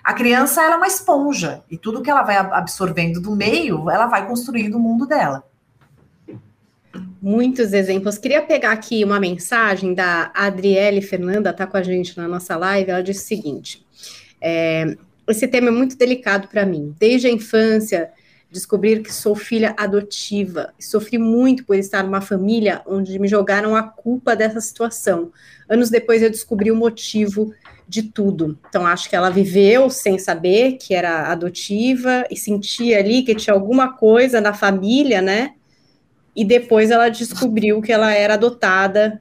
[0.03, 4.07] A criança ela é uma esponja e tudo que ela vai absorvendo do meio, ela
[4.07, 5.43] vai construindo o mundo dela.
[7.21, 8.17] Muitos exemplos.
[8.17, 12.89] Queria pegar aqui uma mensagem da Adriele Fernanda, está com a gente na nossa live.
[12.89, 13.85] Ela disse o seguinte:
[14.41, 14.95] é,
[15.27, 16.95] esse tema é muito delicado para mim.
[16.97, 18.09] Desde a infância,
[18.49, 20.73] descobrir que sou filha adotiva.
[20.79, 25.31] Sofri muito por estar numa família onde me jogaram a culpa dessa situação.
[25.67, 27.53] Anos depois, eu descobri o motivo
[27.89, 28.55] de tudo.
[28.69, 33.53] Então, acho que ela viveu sem saber que era adotiva e sentia ali que tinha
[33.53, 35.53] alguma coisa na família, né?
[36.35, 39.19] E depois ela descobriu que ela era adotada.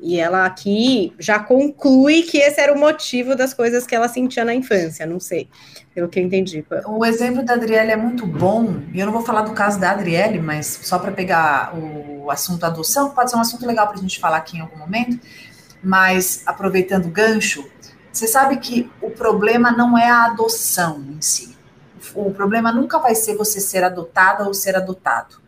[0.00, 4.44] E ela aqui já conclui que esse era o motivo das coisas que ela sentia
[4.44, 5.48] na infância, não sei,
[5.94, 6.64] pelo que eu entendi.
[6.88, 9.92] O exemplo da Adriele é muito bom, e eu não vou falar do caso da
[9.92, 14.00] Adriele, mas só para pegar o assunto adoção, pode ser um assunto legal para a
[14.00, 15.20] gente falar aqui em algum momento,
[15.80, 17.64] mas aproveitando o gancho,
[18.12, 21.56] você sabe que o problema não é a adoção em si.
[22.14, 25.40] O problema nunca vai ser você ser adotada ou ser adotado,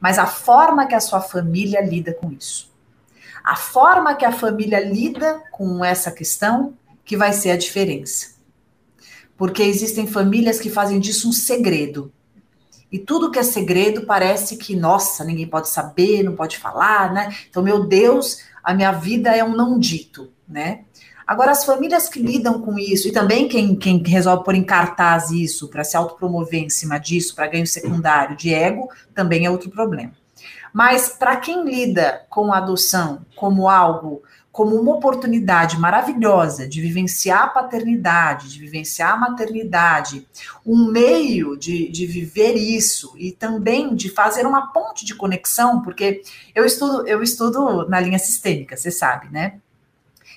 [0.00, 2.70] mas a forma que a sua família lida com isso.
[3.42, 8.34] A forma que a família lida com essa questão que vai ser a diferença.
[9.36, 12.12] Porque existem famílias que fazem disso um segredo.
[12.92, 17.34] E tudo que é segredo parece que, nossa, ninguém pode saber, não pode falar, né?
[17.48, 20.84] Então, meu Deus, a minha vida é um não dito, né?
[21.26, 25.30] Agora, as famílias que lidam com isso, e também quem, quem resolve pôr em cartaz
[25.30, 29.70] isso para se autopromover em cima disso, para ganho secundário de ego, também é outro
[29.70, 30.12] problema.
[30.72, 37.44] Mas para quem lida com a adoção como algo, como uma oportunidade maravilhosa de vivenciar
[37.44, 40.26] a paternidade, de vivenciar a maternidade,
[40.64, 46.22] um meio de, de viver isso e também de fazer uma ponte de conexão, porque
[46.54, 49.58] eu estudo, eu estudo na linha sistêmica, você sabe, né?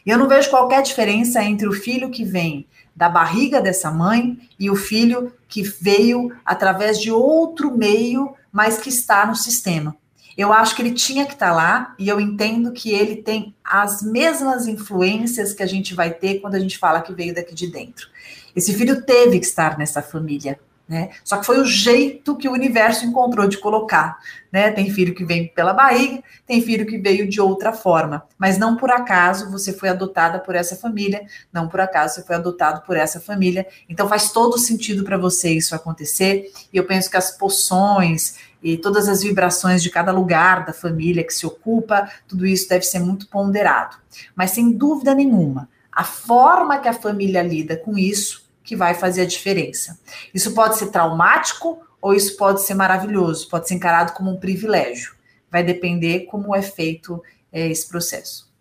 [0.06, 4.38] E eu não vejo qualquer diferença entre o filho que vem da barriga dessa mãe
[4.60, 9.96] e o filho que veio através de outro meio, mas que está no sistema.
[10.38, 14.02] Eu acho que ele tinha que estar lá e eu entendo que ele tem as
[14.02, 17.68] mesmas influências que a gente vai ter quando a gente fala que veio daqui de
[17.68, 18.10] dentro.
[18.56, 21.10] Esse filho teve que estar nessa família, Né?
[21.24, 24.20] Só que foi o jeito que o universo encontrou de colocar.
[24.52, 24.70] Né?
[24.70, 28.24] Tem filho que vem pela barriga, tem filho que veio de outra forma.
[28.38, 32.36] Mas não por acaso você foi adotada por essa família, não por acaso você foi
[32.36, 33.66] adotado por essa família.
[33.90, 36.52] Então faz todo sentido para você isso acontecer.
[36.72, 41.24] E eu penso que as poções e todas as vibrações de cada lugar da família
[41.24, 43.98] que se ocupa, tudo isso deve ser muito ponderado.
[44.36, 49.22] Mas sem dúvida nenhuma, a forma que a família lida com isso que vai fazer
[49.22, 50.00] a diferença.
[50.34, 55.16] Isso pode ser traumático ou isso pode ser maravilhoso, pode ser encarado como um privilégio.
[55.50, 58.52] Vai depender como é feito é, esse processo.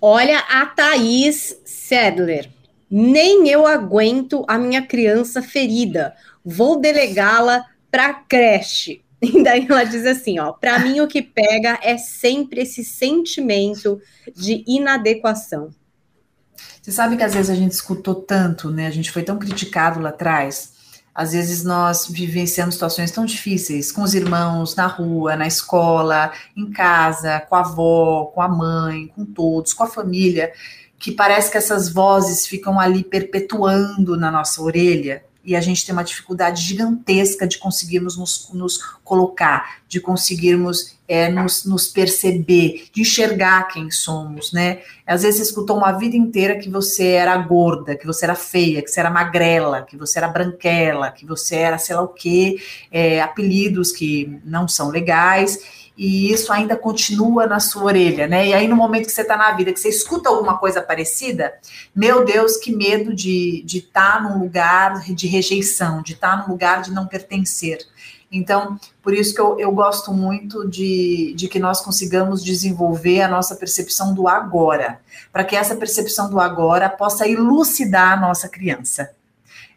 [0.00, 2.50] Olha a Thaís Sedler.
[2.90, 6.14] Nem eu aguento a minha criança ferida.
[6.44, 9.02] Vou delegá-la para creche.
[9.20, 14.00] E daí ela diz assim, ó, para mim o que pega é sempre esse sentimento
[14.32, 15.70] de inadequação.
[16.80, 18.86] Você sabe que às vezes a gente escutou tanto, né?
[18.86, 20.72] A gente foi tão criticado lá atrás.
[21.14, 26.70] Às vezes nós vivenciamos situações tão difíceis com os irmãos, na rua, na escola, em
[26.70, 30.52] casa, com a avó, com a mãe, com todos, com a família,
[30.98, 35.94] que parece que essas vozes ficam ali perpetuando na nossa orelha e a gente tem
[35.94, 43.00] uma dificuldade gigantesca de conseguirmos nos, nos colocar, de conseguirmos é, nos, nos, perceber, de
[43.00, 44.80] enxergar quem somos, né?
[45.06, 48.82] Às vezes você escutou uma vida inteira que você era gorda, que você era feia,
[48.82, 52.58] que você era magrela, que você era branquela, que você era sei lá o quê,
[52.92, 55.58] é, apelidos que não são legais,
[55.98, 58.46] e isso ainda continua na sua orelha, né?
[58.46, 61.52] E aí, no momento que você está na vida, que você escuta alguma coisa parecida,
[61.92, 66.42] meu Deus, que medo de estar de tá num lugar de rejeição, de estar tá
[66.42, 67.78] num lugar de não pertencer.
[68.30, 73.28] Então, por isso que eu, eu gosto muito de, de que nós consigamos desenvolver a
[73.28, 75.00] nossa percepção do agora,
[75.32, 79.10] para que essa percepção do agora possa elucidar a nossa criança.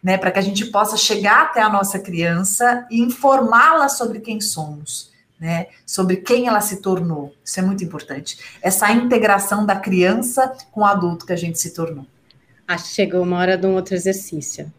[0.02, 4.40] Né, para que a gente possa chegar até a nossa criança e informá-la sobre quem
[4.40, 5.12] somos
[5.42, 7.34] né, sobre quem ela se tornou.
[7.44, 8.38] Isso é muito importante.
[8.62, 12.06] Essa integração da criança com o adulto que a gente se tornou.
[12.68, 14.72] Acho que chegou uma hora de um outro exercício,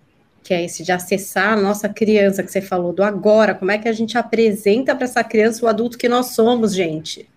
[0.43, 3.55] que é esse de acessar a nossa criança que você falou do agora.
[3.55, 7.29] Como é que a gente apresenta para essa criança o adulto que nós somos, gente?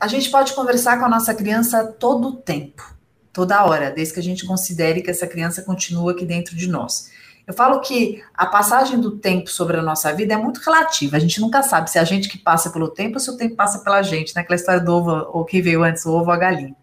[0.00, 2.94] A gente pode conversar com a nossa criança todo o tempo,
[3.32, 7.10] toda hora, desde que a gente considere que essa criança continua aqui dentro de nós.
[7.46, 11.16] Eu falo que a passagem do tempo sobre a nossa vida é muito relativa.
[11.16, 13.36] A gente nunca sabe se é a gente que passa pelo tempo ou se o
[13.36, 14.40] tempo passa pela gente, né?
[14.40, 16.74] Aquela história do ovo, ou quem veio antes, o ovo ou a galinha.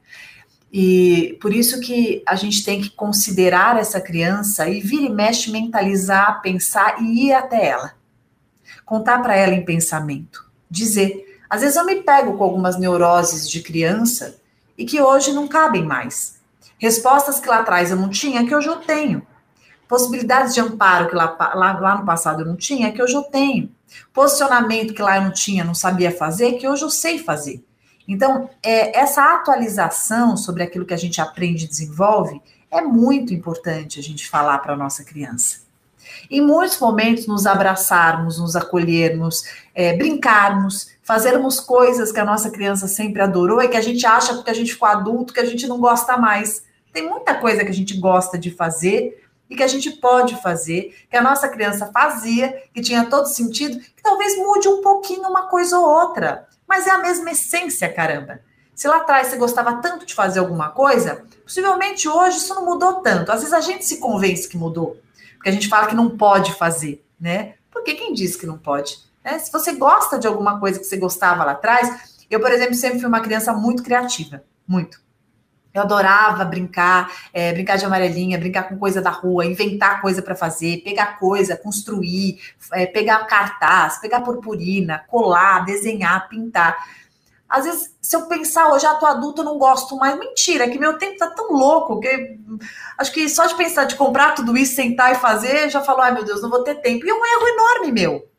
[0.72, 5.52] E por isso que a gente tem que considerar essa criança e vir e mexe,
[5.52, 7.94] mentalizar, pensar e ir até ela.
[8.86, 10.50] Contar para ela em pensamento.
[10.70, 11.28] Dizer.
[11.50, 14.38] Às vezes eu me pego com algumas neuroses de criança
[14.78, 16.40] e que hoje não cabem mais.
[16.78, 19.28] Respostas que lá atrás eu não tinha, que hoje eu tenho
[19.92, 23.24] possibilidades de amparo que lá, lá, lá no passado eu não tinha, que hoje eu
[23.24, 23.70] tenho.
[24.14, 27.62] Posicionamento que lá eu não tinha, não sabia fazer, que hoje eu sei fazer.
[28.12, 34.00] Então, é, essa atualização sobre aquilo que a gente aprende e desenvolve é muito importante
[34.00, 35.62] a gente falar para a nossa criança.
[36.30, 39.44] Em muitos momentos, nos abraçarmos, nos acolhermos,
[39.74, 44.34] é, brincarmos, fazermos coisas que a nossa criança sempre adorou e que a gente acha
[44.34, 46.64] porque a gente ficou adulto que a gente não gosta mais.
[46.92, 50.96] Tem muita coisa que a gente gosta de fazer, e que a gente pode fazer,
[51.10, 55.48] que a nossa criança fazia, que tinha todo sentido, que talvez mude um pouquinho uma
[55.48, 58.40] coisa ou outra, mas é a mesma essência, caramba.
[58.74, 63.02] Se lá atrás você gostava tanto de fazer alguma coisa, possivelmente hoje isso não mudou
[63.02, 63.30] tanto.
[63.30, 64.98] Às vezes a gente se convence que mudou,
[65.34, 67.56] porque a gente fala que não pode fazer, né?
[67.70, 69.00] Porque quem diz que não pode?
[69.22, 69.38] Né?
[69.38, 73.00] Se você gosta de alguma coisa que você gostava lá atrás, eu, por exemplo, sempre
[73.00, 75.02] fui uma criança muito criativa, muito.
[75.74, 80.36] Eu adorava brincar, é, brincar de amarelinha, brincar com coisa da rua, inventar coisa para
[80.36, 82.40] fazer, pegar coisa, construir,
[82.74, 86.76] é, pegar cartaz, pegar purpurina, colar, desenhar, pintar.
[87.48, 90.18] Às vezes, se eu pensar hoje, ah, tô adulto, eu não gosto mais.
[90.18, 92.40] Mentira, é que meu tempo tá tão louco que
[92.98, 96.14] acho que só de pensar de comprar tudo isso, sentar e fazer, já falou, ai
[96.14, 97.06] meu Deus, não vou ter tempo.
[97.06, 98.31] E é um erro enorme meu.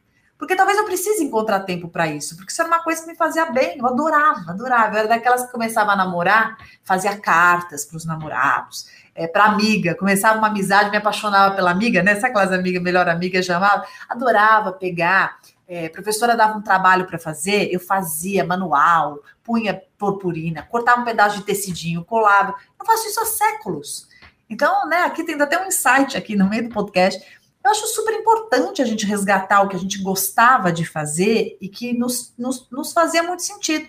[0.42, 3.14] Porque talvez eu precise encontrar tempo para isso, porque isso era uma coisa que me
[3.14, 4.96] fazia bem, eu adorava, adorava.
[4.96, 9.94] Eu era daquelas que começava a namorar, fazia cartas para os namorados, é, para amiga,
[9.94, 12.16] começava uma amizade, me apaixonava pela amiga, né?
[12.16, 13.87] Sabe aquelas amigas, melhor amiga, chamava?
[14.09, 15.38] Adorava pegar.
[15.68, 21.38] É, professora dava um trabalho para fazer, eu fazia manual, punha purpurina, cortava um pedaço
[21.38, 22.57] de tecidinho, colava.
[22.81, 24.09] Eu faço isso há séculos.
[24.50, 27.24] Então, né, aqui tem até um insight aqui no meio do podcast
[27.64, 31.68] eu acho super importante a gente resgatar o que a gente gostava de fazer e
[31.68, 33.87] que nos, nos, nos fazia muito sentido.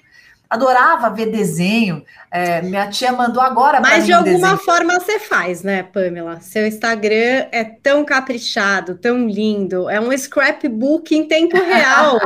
[0.47, 2.05] adorava ver desenho.
[2.29, 6.39] É, minha tia mandou agora Mas de alguma forma você faz, né, Pamela?
[6.41, 12.19] Seu Instagram é tão caprichado, tão lindo, é um scrapbook em tempo real,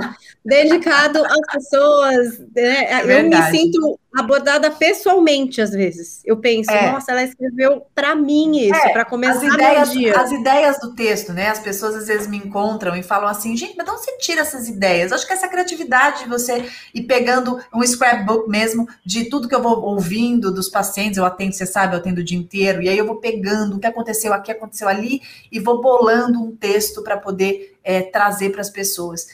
[0.44, 2.40] dedicado às pessoas.
[2.54, 2.86] Né?
[2.86, 6.22] É eu me sinto abordada pessoalmente às vezes.
[6.26, 6.92] Eu penso, é.
[6.92, 10.20] nossa, ela escreveu para mim isso, é, para começar as ideias, dia.
[10.20, 11.50] As ideias do texto, né?
[11.50, 14.42] As pessoas às vezes me encontram e falam assim, gente, mas de onde você tira
[14.42, 15.12] essas ideias?
[15.12, 19.62] Acho que essa criatividade de você ir pegando um scrapbook mesmo de tudo que eu
[19.62, 22.98] vou ouvindo dos pacientes, eu atendo, você sabe, eu atendo o dia inteiro, e aí
[22.98, 27.18] eu vou pegando o que aconteceu aqui, aconteceu ali, e vou bolando um texto para
[27.18, 29.28] poder é, trazer para as pessoas.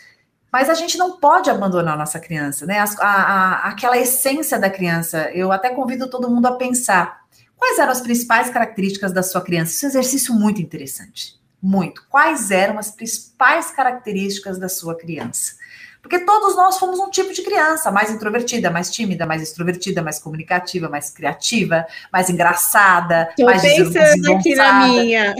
[0.53, 2.77] Mas a gente não pode abandonar a nossa criança, né?
[2.77, 5.31] A, a, aquela essência da criança.
[5.33, 7.23] Eu até convido todo mundo a pensar.
[7.57, 9.71] Quais eram as principais características da sua criança?
[9.71, 11.41] Isso é um exercício muito interessante.
[11.59, 12.05] Muito.
[12.07, 15.53] Quais eram as principais características da sua criança?
[16.03, 20.19] Porque todos nós fomos um tipo de criança, mais introvertida, mais tímida, mais extrovertida, mais
[20.19, 25.33] comunicativa, mais criativa, mais engraçada, Tô mais pensando aqui na minha.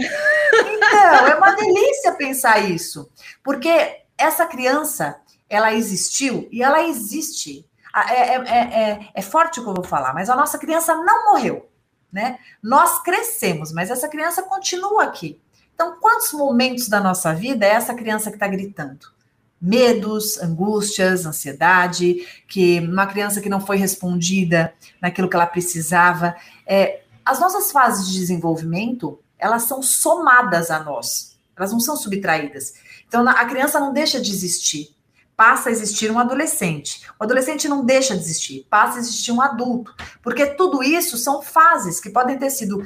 [0.54, 3.10] Então, é uma delícia pensar isso.
[3.42, 7.66] Porque essa criança, ela existiu e ela existe.
[7.94, 10.94] É, é, é, é, é forte o que eu vou falar, mas a nossa criança
[10.96, 11.70] não morreu,
[12.12, 12.38] né?
[12.60, 15.40] Nós crescemos, mas essa criança continua aqui.
[15.74, 19.12] Então, quantos momentos da nossa vida é essa criança que está gritando?
[19.60, 26.36] Medos, angústias, ansiedade, que uma criança que não foi respondida naquilo que ela precisava.
[26.66, 32.74] É, as nossas fases de desenvolvimento, elas são somadas a nós, elas não são subtraídas.
[33.14, 34.88] Então, a criança não deixa de existir,
[35.36, 37.06] passa a existir um adolescente.
[37.16, 39.94] O adolescente não deixa de existir, passa a existir um adulto.
[40.20, 42.84] Porque tudo isso são fases que podem ter sido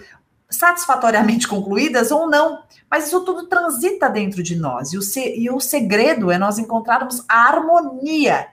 [0.51, 4.93] satisfatoriamente concluídas ou não, mas isso tudo transita dentro de nós.
[4.93, 8.49] E o, se, e o segredo é nós encontrarmos a harmonia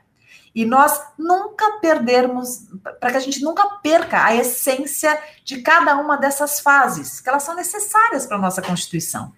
[0.56, 2.70] e nós nunca perdermos,
[3.02, 7.44] para que a gente nunca perca a essência de cada uma dessas fases, que elas
[7.44, 9.34] são necessárias para a nossa constituição.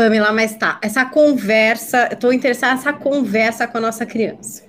[0.00, 4.64] Pamela, mas tá, essa conversa, eu estou interessada nessa conversa com a nossa criança.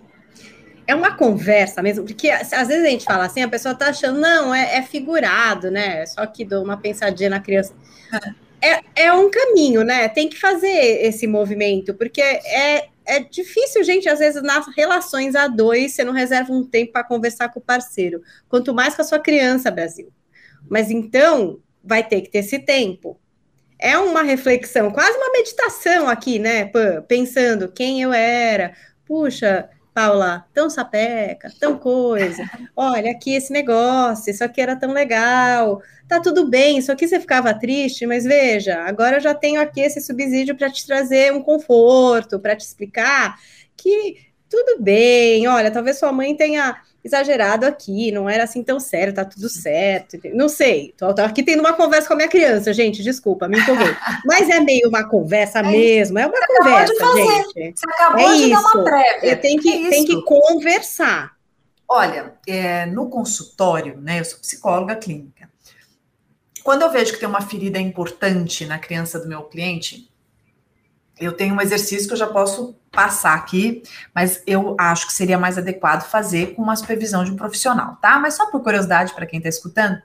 [0.85, 4.19] É uma conversa mesmo, porque às vezes a gente fala assim, a pessoa tá achando,
[4.19, 6.05] não, é, é figurado, né?
[6.05, 7.73] Só que dou uma pensadinha na criança.
[8.61, 10.09] É, é um caminho, né?
[10.09, 15.47] Tem que fazer esse movimento, porque é, é difícil, gente, às vezes nas relações a
[15.47, 19.05] dois, você não reserva um tempo para conversar com o parceiro, quanto mais com a
[19.05, 20.11] sua criança, Brasil.
[20.69, 23.17] Mas então, vai ter que ter esse tempo
[23.81, 26.71] é uma reflexão, quase uma meditação aqui, né?
[27.07, 28.73] Pensando quem eu era.
[29.05, 32.43] Puxa, Paula, tão sapeca, tão coisa.
[32.75, 35.81] Olha, aqui esse negócio, isso aqui era tão legal.
[36.07, 39.99] Tá tudo bem, isso aqui você ficava triste, mas veja, agora já tenho aqui esse
[39.99, 43.37] subsídio para te trazer um conforto, para te explicar
[43.75, 44.17] que
[44.47, 45.47] tudo bem.
[45.47, 50.19] Olha, talvez sua mãe tenha exagerado aqui, não era assim tão sério, tá tudo certo.
[50.33, 53.59] Não sei, tô, tô, aqui tendo uma conversa com a minha criança, gente, desculpa, me
[53.59, 53.95] empolguei.
[54.25, 56.93] Mas é meio uma conversa é mesmo, é uma Você conversa,
[57.55, 57.79] gente.
[57.79, 58.49] Você acabou é de isso.
[58.49, 59.35] dar uma prévia.
[59.37, 61.35] Tem que, é tem que conversar.
[61.87, 65.49] Olha, é, no consultório, né, eu sou psicóloga clínica.
[66.63, 70.10] Quando eu vejo que tem uma ferida importante na criança do meu cliente,
[71.21, 75.37] eu tenho um exercício que eu já posso passar aqui, mas eu acho que seria
[75.37, 78.19] mais adequado fazer com uma supervisão de um profissional, tá?
[78.19, 80.01] Mas só por curiosidade para quem está escutando,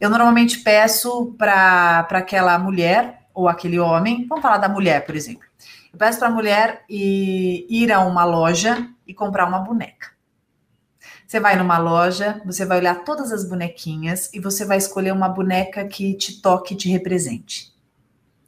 [0.00, 5.44] eu normalmente peço para aquela mulher ou aquele homem, vamos falar da mulher, por exemplo.
[5.92, 10.08] Eu peço para a mulher ir, a uma loja e comprar uma boneca.
[11.26, 15.28] Você vai numa loja, você vai olhar todas as bonequinhas e você vai escolher uma
[15.28, 17.72] boneca que te toque te represente.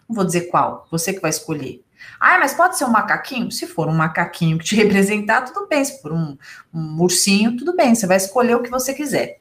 [0.09, 1.83] Não vou dizer qual, você que vai escolher.
[2.19, 3.51] Ah, mas pode ser um macaquinho?
[3.51, 5.85] Se for um macaquinho que te representar, tudo bem.
[5.85, 6.37] Se for um,
[6.73, 7.95] um ursinho, tudo bem.
[7.95, 9.39] Você vai escolher o que você quiser.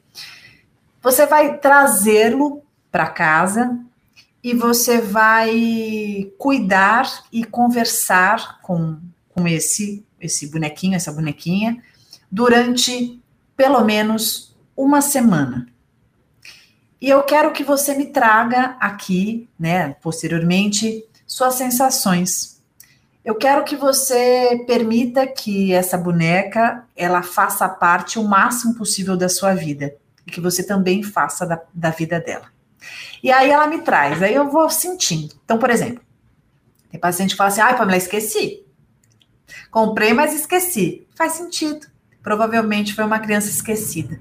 [1.02, 3.78] Você vai trazê-lo para casa
[4.42, 8.98] e você vai cuidar e conversar com,
[9.30, 11.82] com esse, esse bonequinho, essa bonequinha,
[12.30, 13.20] durante
[13.56, 15.68] pelo menos uma semana.
[17.00, 22.51] E eu quero que você me traga aqui, né, posteriormente, suas sensações.
[23.24, 29.28] Eu quero que você permita que essa boneca ela faça parte o máximo possível da
[29.28, 29.94] sua vida
[30.26, 32.46] e que você também faça da, da vida dela.
[33.22, 35.34] E aí ela me traz, aí eu vou sentindo.
[35.44, 36.02] Então, por exemplo,
[36.90, 38.64] tem paciente que fala assim: ai, Pamela, esqueci.
[39.70, 41.06] Comprei, mas esqueci.
[41.14, 41.86] Faz sentido.
[42.22, 44.18] Provavelmente foi uma criança esquecida.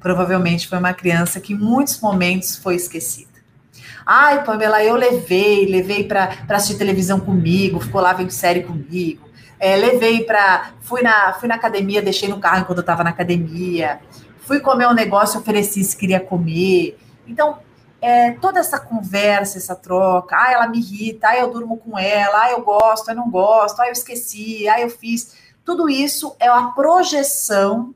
[0.00, 3.33] Provavelmente foi uma criança que em muitos momentos foi esquecida.
[4.06, 9.28] Ai, Pamela, eu levei, levei para assistir televisão comigo, ficou lá vendo série comigo.
[9.58, 10.72] é, levei para.
[10.82, 14.00] Fui na, fui na academia, deixei no carro enquanto eu estava na academia.
[14.40, 16.98] Fui comer um negócio, ofereci se queria comer.
[17.26, 17.58] Então,
[18.00, 22.42] é, toda essa conversa, essa troca, ah, ela me irrita, ah, eu durmo com ela,
[22.42, 25.34] ah, eu gosto, eu não gosto, ah, eu esqueci, ah, eu fiz.
[25.64, 27.94] Tudo isso é a projeção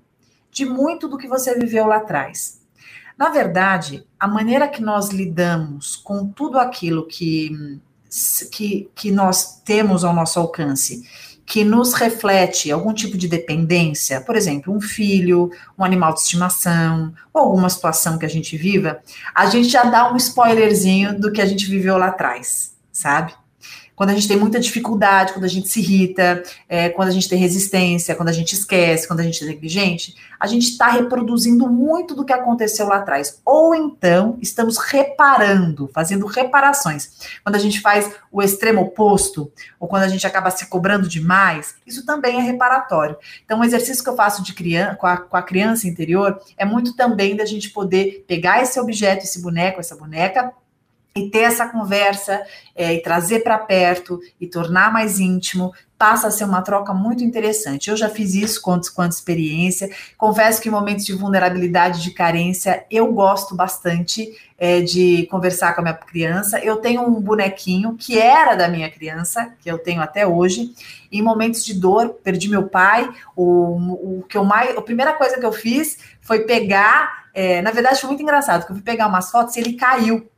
[0.50, 2.57] de muito do que você viveu lá atrás.
[3.18, 7.50] Na verdade, a maneira que nós lidamos com tudo aquilo que,
[8.52, 11.02] que, que nós temos ao nosso alcance
[11.44, 17.14] que nos reflete algum tipo de dependência, por exemplo, um filho, um animal de estimação,
[17.32, 19.00] ou alguma situação que a gente viva,
[19.34, 23.32] a gente já dá um spoilerzinho do que a gente viveu lá atrás, sabe?
[23.98, 27.28] Quando a gente tem muita dificuldade, quando a gente se irrita, é, quando a gente
[27.28, 31.68] tem resistência, quando a gente esquece, quando a gente é negligente, a gente está reproduzindo
[31.68, 33.40] muito do que aconteceu lá atrás.
[33.44, 37.26] Ou então estamos reparando, fazendo reparações.
[37.42, 41.74] Quando a gente faz o extremo oposto, ou quando a gente acaba se cobrando demais,
[41.84, 43.16] isso também é reparatório.
[43.44, 46.64] Então, o exercício que eu faço de criança, com, a, com a criança interior é
[46.64, 50.52] muito também da gente poder pegar esse objeto, esse boneco, essa boneca,
[51.14, 52.42] e ter essa conversa
[52.76, 57.24] é, e trazer para perto e tornar mais íntimo passa a ser uma troca muito
[57.24, 57.90] interessante.
[57.90, 59.90] Eu já fiz isso quanto, quanto experiência.
[60.16, 65.80] Confesso que em momentos de vulnerabilidade, de carência, eu gosto bastante é, de conversar com
[65.80, 66.60] a minha criança.
[66.60, 70.72] Eu tenho um bonequinho que era da minha criança, que eu tenho até hoje.
[71.10, 73.10] Em momentos de dor, perdi meu pai.
[73.34, 77.26] O, o que eu mais, a primeira coisa que eu fiz foi pegar.
[77.34, 80.28] É, na verdade, foi muito engraçado, porque eu fui pegar umas fotos e ele caiu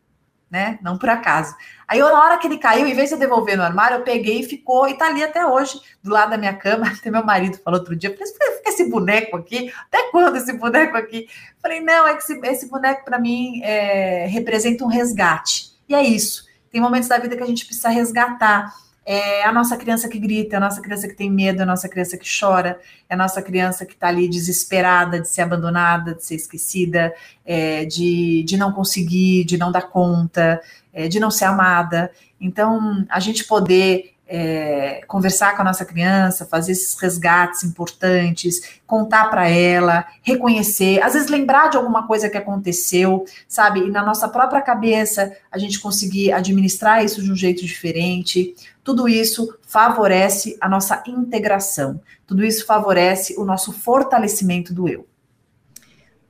[0.50, 0.78] né?
[0.82, 1.54] Não por acaso.
[1.86, 4.02] Aí, eu, na hora que ele caiu, em vez de eu devolver no armário, eu
[4.02, 6.88] peguei e ficou, e tá ali até hoje, do lado da minha cama.
[6.90, 9.72] Até meu marido falou outro dia, fica esse boneco aqui?
[9.86, 11.28] Até quando esse boneco aqui?
[11.62, 15.70] Falei, não, é que esse, esse boneco, para mim, é, representa um resgate.
[15.88, 16.46] E é isso.
[16.70, 18.72] Tem momentos da vida que a gente precisa resgatar
[19.12, 21.66] é a nossa criança que grita, é a nossa criança que tem medo, é a
[21.66, 26.14] nossa criança que chora, é a nossa criança que está ali desesperada de ser abandonada,
[26.14, 27.12] de ser esquecida,
[27.44, 32.12] é, de, de não conseguir, de não dar conta, é, de não ser amada.
[32.40, 39.28] Então, a gente poder é, conversar com a nossa criança, fazer esses resgates importantes, contar
[39.28, 43.80] para ela, reconhecer, às vezes lembrar de alguma coisa que aconteceu, sabe?
[43.80, 48.54] E na nossa própria cabeça a gente conseguir administrar isso de um jeito diferente.
[48.84, 55.06] Tudo isso favorece a nossa integração, tudo isso favorece o nosso fortalecimento do eu.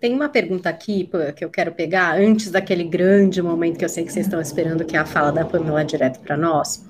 [0.01, 4.03] Tem uma pergunta aqui que eu quero pegar antes daquele grande momento que eu sei
[4.03, 6.83] que vocês estão esperando, que é a fala da Pamela direto para nós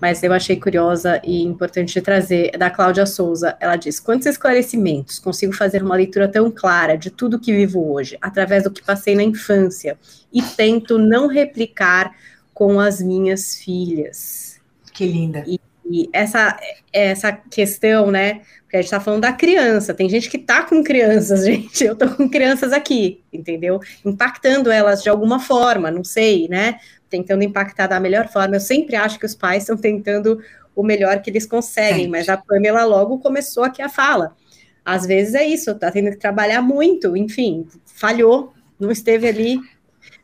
[0.00, 3.56] mas eu achei curiosa e importante de trazer, da Cláudia Souza.
[3.60, 8.16] Ela diz: Quantos esclarecimentos consigo fazer uma leitura tão clara de tudo que vivo hoje,
[8.20, 9.98] através do que passei na infância,
[10.32, 12.14] e tento não replicar
[12.54, 14.60] com as minhas filhas?
[14.92, 15.44] Que linda.
[15.46, 16.58] E, e essa,
[16.92, 18.42] essa questão, né?
[18.62, 21.84] Porque a gente está falando da criança, tem gente que está com crianças, gente.
[21.84, 23.80] Eu estou com crianças aqui, entendeu?
[24.04, 26.78] Impactando elas de alguma forma, não sei, né?
[27.08, 28.56] Tentando impactar da melhor forma.
[28.56, 30.40] Eu sempre acho que os pais estão tentando
[30.74, 32.10] o melhor que eles conseguem, Gente.
[32.10, 34.36] mas a Pamela logo começou aqui a fala.
[34.84, 39.58] Às vezes é isso, tá tendo que trabalhar muito, enfim, falhou, não esteve ali,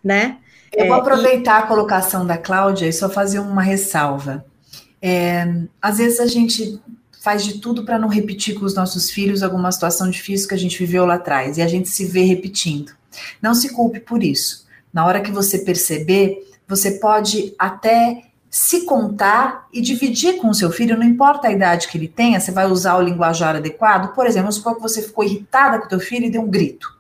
[0.03, 0.39] né?
[0.73, 1.65] Eu vou é, aproveitar e...
[1.65, 4.45] a colocação da Cláudia e só fazer uma ressalva.
[5.03, 5.45] É,
[5.83, 6.81] às vezes a gente
[7.21, 10.59] faz de tudo para não repetir com os nossos filhos alguma situação difícil que a
[10.59, 12.93] gente viveu lá atrás e a gente se vê repetindo.
[13.41, 14.67] Não se culpe por isso.
[14.93, 20.71] Na hora que você perceber, você pode até se contar e dividir com o seu
[20.71, 24.15] filho, não importa a idade que ele tenha, você vai usar o linguajar adequado.
[24.15, 26.97] Por exemplo, supor que você ficou irritada com o teu filho e deu um grito.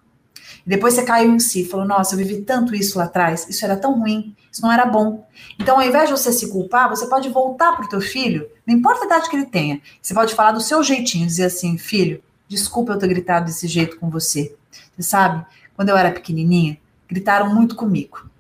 [0.67, 3.65] E depois você caiu em si, falou: Nossa, eu vivi tanto isso lá atrás, isso
[3.65, 5.27] era tão ruim, isso não era bom.
[5.57, 8.75] Então, ao invés de você se culpar, você pode voltar para o teu filho, não
[8.75, 9.81] importa a idade que ele tenha.
[10.03, 13.99] Você pode falar do seu jeitinho, dizer assim: Filho, desculpa eu ter gritado desse jeito
[13.99, 14.57] com você.
[14.97, 15.45] Você sabe,
[15.77, 18.34] quando eu era pequenininha, gritaram muito comigo.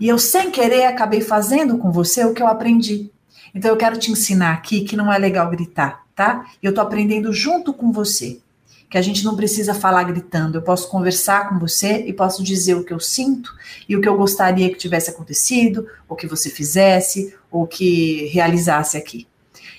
[0.00, 3.10] E eu, sem querer, acabei fazendo com você o que eu aprendi.
[3.54, 6.46] Então, eu quero te ensinar aqui que não é legal gritar, tá?
[6.62, 8.40] Eu tô aprendendo junto com você.
[8.88, 10.56] Que a gente não precisa falar gritando.
[10.56, 13.54] Eu posso conversar com você e posso dizer o que eu sinto
[13.86, 18.96] e o que eu gostaria que tivesse acontecido, ou que você fizesse, ou que realizasse
[18.96, 19.28] aqui.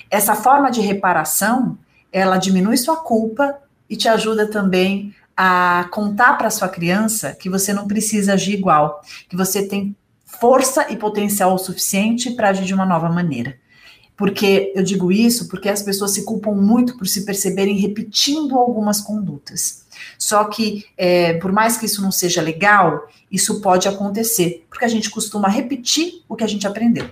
[0.09, 1.77] Essa forma de reparação,
[2.11, 3.57] ela diminui sua culpa
[3.89, 9.01] e te ajuda também a contar para sua criança que você não precisa agir igual,
[9.27, 9.95] que você tem
[10.41, 13.59] força e potencial o suficiente para agir de uma nova maneira.
[14.17, 18.99] Porque eu digo isso porque as pessoas se culpam muito por se perceberem repetindo algumas
[18.99, 19.85] condutas.
[20.17, 24.87] Só que, é, por mais que isso não seja legal, isso pode acontecer, porque a
[24.87, 27.07] gente costuma repetir o que a gente aprendeu.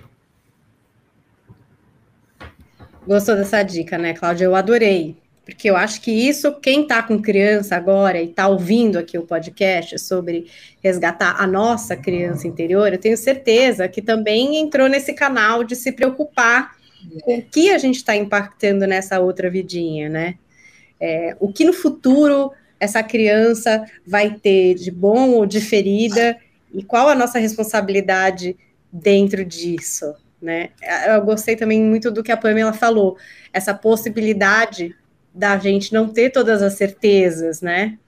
[3.06, 4.44] Gostou dessa dica, né, Cláudia?
[4.44, 5.16] Eu adorei.
[5.50, 9.22] Porque eu acho que isso, quem está com criança agora e está ouvindo aqui o
[9.22, 10.46] podcast sobre
[10.82, 15.90] resgatar a nossa criança interior, eu tenho certeza que também entrou nesse canal de se
[15.92, 16.76] preocupar
[17.22, 20.36] com o que a gente está impactando nessa outra vidinha, né?
[21.00, 26.38] É, o que no futuro essa criança vai ter de bom ou de ferida
[26.72, 28.56] e qual a nossa responsabilidade
[28.92, 30.70] dentro disso, né?
[31.08, 33.18] Eu gostei também muito do que a Pamela falou,
[33.52, 34.94] essa possibilidade
[35.34, 37.98] da gente não ter todas as certezas, né?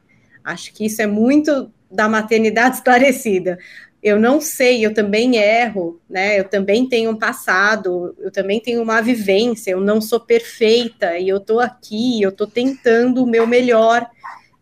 [0.44, 3.58] Acho que isso é muito da maternidade esclarecida.
[4.02, 6.38] Eu não sei, eu também erro, né?
[6.40, 11.28] Eu também tenho um passado, eu também tenho uma vivência, eu não sou perfeita e
[11.28, 14.08] eu tô aqui, eu tô tentando o meu melhor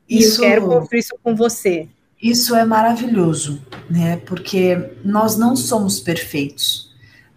[0.07, 1.89] isso, e eu quero construir isso com você.
[2.23, 4.21] Isso é maravilhoso, né?
[4.27, 6.90] Porque nós não somos perfeitos,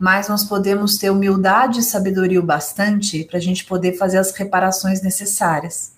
[0.04, 4.34] mas nós podemos ter humildade e sabedoria o bastante para a gente poder fazer as
[4.34, 5.93] reparações necessárias.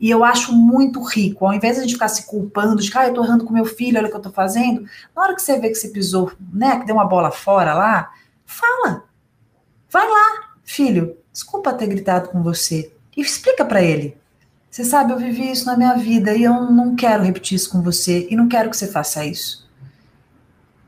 [0.00, 2.96] E eu acho muito rico, ao invés de a gente ficar se culpando de que
[2.96, 5.34] ah, eu tô errando com meu filho, olha o que eu tô fazendo, na hora
[5.34, 8.12] que você vê que você pisou, né, que deu uma bola fora lá,
[8.46, 9.02] fala.
[9.90, 12.92] Vai lá, filho, desculpa ter gritado com você.
[13.16, 14.16] E explica para ele.
[14.70, 17.82] Você sabe, eu vivi isso na minha vida e eu não quero repetir isso com
[17.82, 19.68] você e não quero que você faça isso.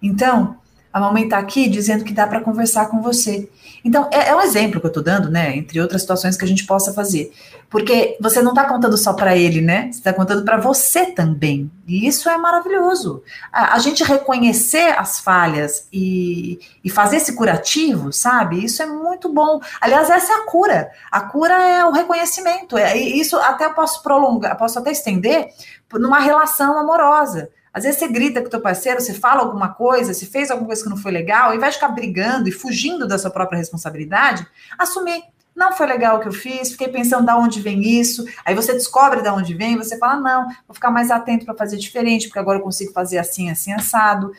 [0.00, 0.60] Então,
[0.92, 3.48] a mamãe está aqui dizendo que dá para conversar com você.
[3.84, 5.56] Então, é, é, um exemplo que eu estou dando, né?
[5.56, 7.32] Entre outras situações que a gente possa fazer.
[7.68, 9.84] Porque você não está contando só para ele, né?
[9.90, 11.70] Você está contando para você também.
[11.86, 13.22] E isso é maravilhoso.
[13.52, 18.62] A, a, gente reconhecer as falhas e, e fazer esse curativo, sabe?
[18.62, 19.60] Isso é muito bom.
[19.80, 20.90] Aliás, essa é a cura.
[21.10, 22.76] A cura é o reconhecimento.
[22.76, 25.48] É, isso até eu posso prolongar, posso até estender
[25.94, 27.48] numa relação amorosa.
[27.72, 30.66] Às vezes você grita com o teu parceiro, você fala alguma coisa, você fez alguma
[30.66, 34.46] coisa que não foi legal, e vai ficar brigando e fugindo da sua própria responsabilidade,
[34.78, 35.22] assumir
[35.54, 38.24] não foi legal o que eu fiz, fiquei pensando de onde vem isso.
[38.44, 41.76] Aí você descobre de onde vem, você fala: não, vou ficar mais atento para fazer
[41.76, 44.32] diferente, porque agora eu consigo fazer assim, assim, assado.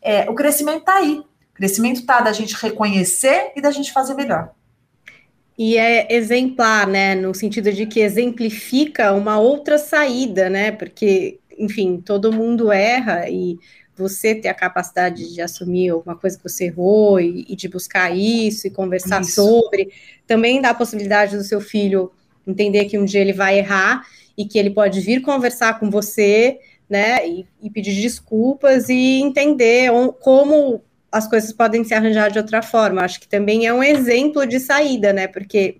[0.00, 1.18] É, o crescimento está aí.
[1.18, 4.50] O crescimento está da gente reconhecer e da gente fazer melhor.
[5.58, 7.16] E é exemplar, né?
[7.16, 10.70] No sentido de que exemplifica uma outra saída, né?
[10.70, 13.58] Porque, enfim, todo mundo erra e
[13.96, 18.16] você ter a capacidade de assumir alguma coisa que você errou e, e de buscar
[18.16, 19.32] isso e conversar isso.
[19.32, 19.92] sobre,
[20.26, 22.12] também dá a possibilidade do seu filho
[22.46, 24.06] entender que um dia ele vai errar
[24.36, 29.90] e que ele pode vir conversar com você, né, e, e pedir desculpas e entender
[30.20, 30.80] como
[31.10, 33.02] as coisas podem se arranjar de outra forma.
[33.02, 35.76] Acho que também é um exemplo de saída, né, porque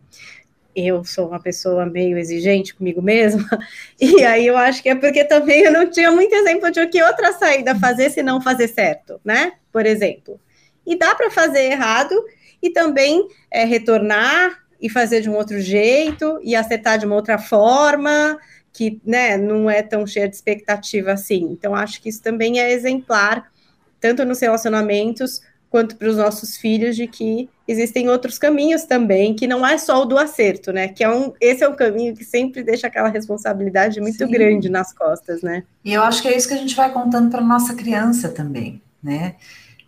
[0.86, 3.48] eu sou uma pessoa meio exigente comigo mesma,
[4.00, 6.88] e aí eu acho que é porque também eu não tinha muito exemplo de o
[6.88, 9.52] que outra saída fazer se não fazer certo, né?
[9.72, 10.40] Por exemplo.
[10.86, 12.14] E dá para fazer errado
[12.62, 17.38] e também é, retornar e fazer de um outro jeito e acertar de uma outra
[17.38, 18.38] forma
[18.72, 21.48] que né, não é tão cheia de expectativa assim.
[21.50, 23.50] Então, acho que isso também é exemplar,
[24.00, 25.40] tanto nos relacionamentos
[25.70, 30.02] quanto para os nossos filhos, de que existem outros caminhos também, que não é só
[30.02, 30.88] o do acerto, né?
[30.88, 34.30] Que é um, esse é um caminho que sempre deixa aquela responsabilidade muito Sim.
[34.30, 35.64] grande nas costas, né?
[35.84, 38.80] E eu acho que é isso que a gente vai contando para nossa criança também,
[39.02, 39.34] né?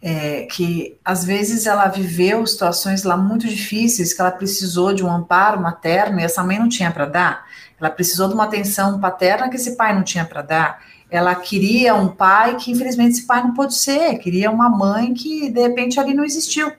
[0.03, 5.11] É, que às vezes ela viveu situações lá muito difíceis, que ela precisou de um
[5.11, 7.47] amparo materno e essa mãe não tinha para dar.
[7.79, 11.95] Ela precisou de uma atenção paterna que esse pai não tinha para dar ela queria
[11.95, 15.99] um pai que infelizmente esse pai não pôde ser, queria uma mãe que de repente
[15.99, 16.73] ali não existiu.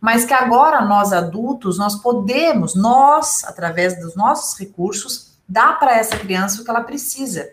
[0.00, 6.16] Mas que agora nós adultos, nós podemos, nós, através dos nossos recursos, dar para essa
[6.16, 7.48] criança o que ela precisa.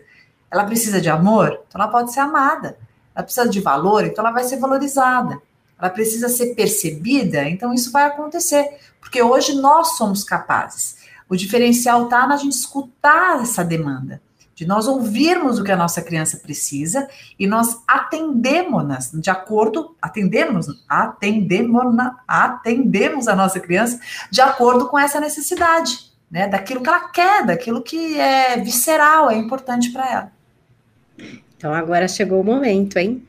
[0.50, 2.78] Ela precisa de amor, então ela pode ser amada.
[3.14, 5.40] Ela precisa de valor, então ela vai ser valorizada.
[5.78, 8.78] Ela precisa ser percebida, então isso vai acontecer.
[9.00, 10.98] Porque hoje nós somos capazes.
[11.28, 14.20] O diferencial está na gente escutar essa demanda
[14.56, 17.06] de nós ouvirmos o que a nossa criança precisa
[17.38, 21.84] e nós atendemos de acordo, atendemos, atendemos,
[22.26, 24.00] atendemos a nossa criança
[24.30, 26.48] de acordo com essa necessidade, né?
[26.48, 30.32] Daquilo que ela quer, daquilo que é visceral, é importante para ela.
[31.54, 33.22] Então agora chegou o momento, hein?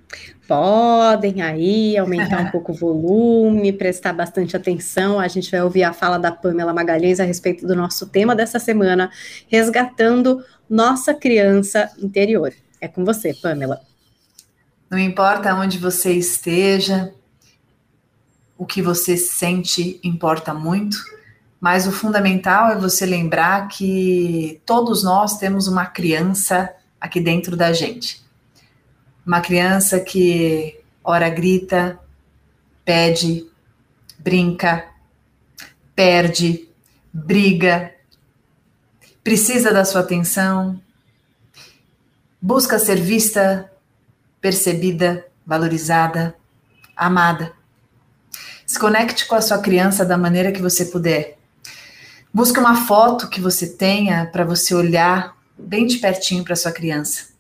[0.48, 5.20] Podem aí aumentar um pouco o volume, prestar bastante atenção.
[5.20, 8.60] A gente vai ouvir a fala da Pamela Magalhães a respeito do nosso tema dessa
[8.60, 9.12] semana,
[9.48, 12.54] resgatando nossa criança interior.
[12.80, 13.82] É com você, Pamela.
[14.90, 17.14] Não importa onde você esteja,
[18.58, 20.98] o que você sente importa muito,
[21.60, 27.74] mas o fundamental é você lembrar que todos nós temos uma criança aqui dentro da
[27.74, 28.26] gente.
[29.28, 32.00] Uma criança que ora grita,
[32.86, 33.46] pede,
[34.18, 34.88] brinca,
[35.94, 36.70] perde,
[37.12, 37.94] briga,
[39.22, 40.82] precisa da sua atenção,
[42.42, 43.70] busca ser vista,
[44.40, 46.34] percebida, valorizada,
[46.96, 47.52] amada.
[48.66, 51.38] Se conecte com a sua criança da maneira que você puder.
[52.34, 57.36] Busque uma foto que você tenha para você olhar bem de pertinho para sua criança.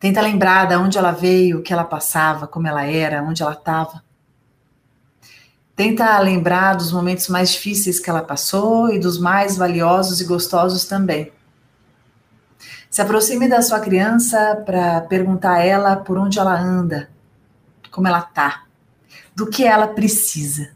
[0.00, 3.52] Tenta lembrar de onde ela veio, o que ela passava, como ela era, onde ela
[3.52, 4.02] estava.
[5.76, 10.86] Tenta lembrar dos momentos mais difíceis que ela passou e dos mais valiosos e gostosos
[10.86, 11.30] também.
[12.90, 17.10] Se aproxime da sua criança para perguntar a ela por onde ela anda,
[17.90, 18.64] como ela tá
[19.34, 20.70] do que ela precisa.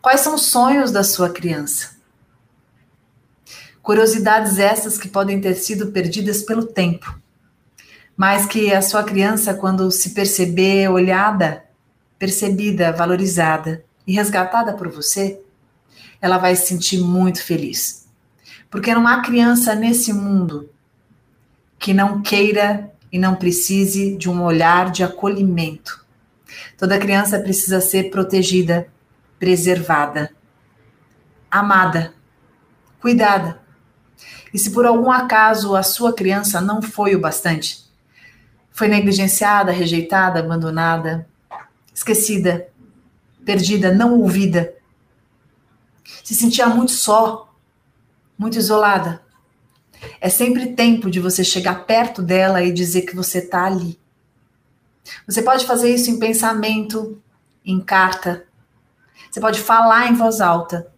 [0.00, 1.96] Quais são os sonhos da sua criança?
[3.82, 7.18] Curiosidades essas que podem ter sido perdidas pelo tempo,
[8.18, 11.64] mas que a sua criança, quando se perceber olhada,
[12.18, 15.40] percebida, valorizada e resgatada por você,
[16.20, 18.06] ela vai se sentir muito feliz.
[18.68, 20.68] Porque não há criança nesse mundo
[21.78, 26.06] que não queira e não precise de um olhar de acolhimento
[26.76, 28.88] Toda criança precisa ser protegida,
[29.38, 30.30] preservada,
[31.50, 32.14] amada,
[33.00, 33.60] cuidada.
[34.52, 37.87] E se por algum acaso a sua criança não foi o bastante,
[38.78, 41.28] foi negligenciada, rejeitada, abandonada,
[41.92, 42.68] esquecida,
[43.44, 44.74] perdida, não ouvida,
[46.22, 47.52] se sentia muito só,
[48.38, 49.20] muito isolada,
[50.20, 53.98] é sempre tempo de você chegar perto dela e dizer que você está ali
[55.26, 57.20] você pode fazer isso em pensamento,
[57.64, 58.44] em carta.
[59.30, 60.90] Você pode falar em voz alta.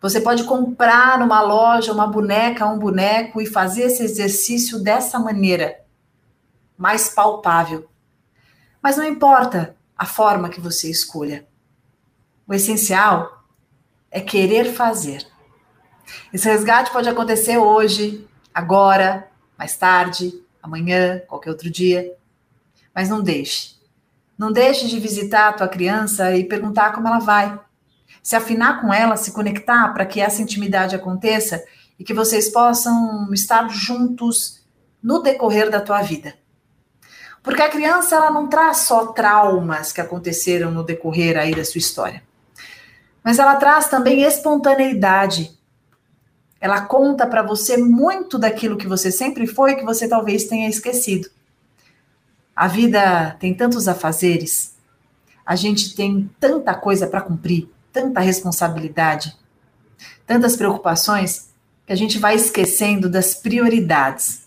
[0.00, 5.79] Você pode comprar numa loja uma boneca, um boneco e fazer esse exercício dessa maneira,
[6.80, 7.90] mais palpável.
[8.82, 11.46] Mas não importa a forma que você escolha.
[12.48, 13.44] O essencial
[14.10, 15.26] é querer fazer.
[16.32, 19.28] Esse resgate pode acontecer hoje, agora,
[19.58, 22.16] mais tarde, amanhã, qualquer outro dia.
[22.94, 23.78] Mas não deixe.
[24.38, 27.60] Não deixe de visitar a tua criança e perguntar como ela vai.
[28.22, 31.62] Se afinar com ela, se conectar para que essa intimidade aconteça
[31.98, 34.62] e que vocês possam estar juntos
[35.02, 36.39] no decorrer da tua vida.
[37.42, 41.78] Porque a criança ela não traz só traumas que aconteceram no decorrer aí da sua
[41.78, 42.22] história.
[43.22, 45.58] Mas ela traz também espontaneidade.
[46.60, 51.28] Ela conta para você muito daquilo que você sempre foi que você talvez tenha esquecido.
[52.54, 54.74] A vida tem tantos afazeres,
[55.46, 59.34] a gente tem tanta coisa para cumprir, tanta responsabilidade,
[60.26, 61.48] tantas preocupações,
[61.86, 64.42] que a gente vai esquecendo das prioridades,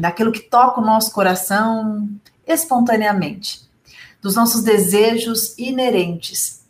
[0.00, 2.08] daquilo que toca o nosso coração
[2.46, 3.62] espontaneamente,
[4.20, 6.64] dos nossos desejos inerentes,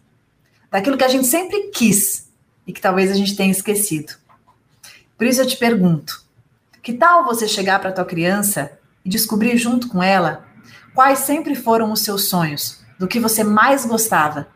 [0.70, 2.28] daquilo que a gente sempre quis
[2.66, 4.12] e que talvez a gente tenha esquecido.
[5.16, 6.24] Por isso eu te pergunto:
[6.82, 8.72] que tal você chegar para tua criança
[9.04, 10.50] e descobrir junto com ela
[10.94, 12.80] Quais sempre foram os seus sonhos?
[12.98, 14.48] Do que você mais gostava?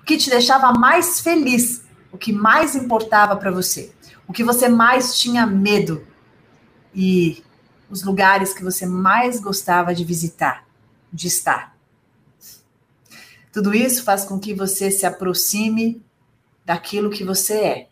[0.00, 1.84] O que te deixava mais feliz?
[2.10, 3.92] O que mais importava para você?
[4.26, 6.04] O que você mais tinha medo?
[6.94, 7.44] E
[7.88, 10.66] os lugares que você mais gostava de visitar,
[11.12, 11.76] de estar.
[13.52, 16.02] Tudo isso faz com que você se aproxime
[16.64, 17.88] daquilo que você é.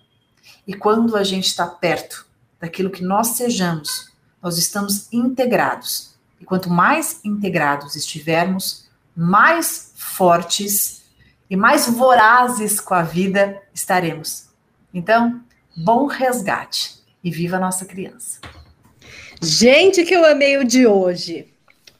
[0.66, 2.26] E quando a gente está perto
[2.60, 8.86] daquilo que nós sejamos, nós estamos integrados e quanto mais integrados estivermos,
[9.16, 11.02] mais fortes
[11.48, 14.48] e mais vorazes com a vida estaremos.
[14.92, 15.40] Então,
[15.76, 18.40] bom resgate e viva a nossa criança.
[19.42, 21.46] Gente, que eu amei o de hoje.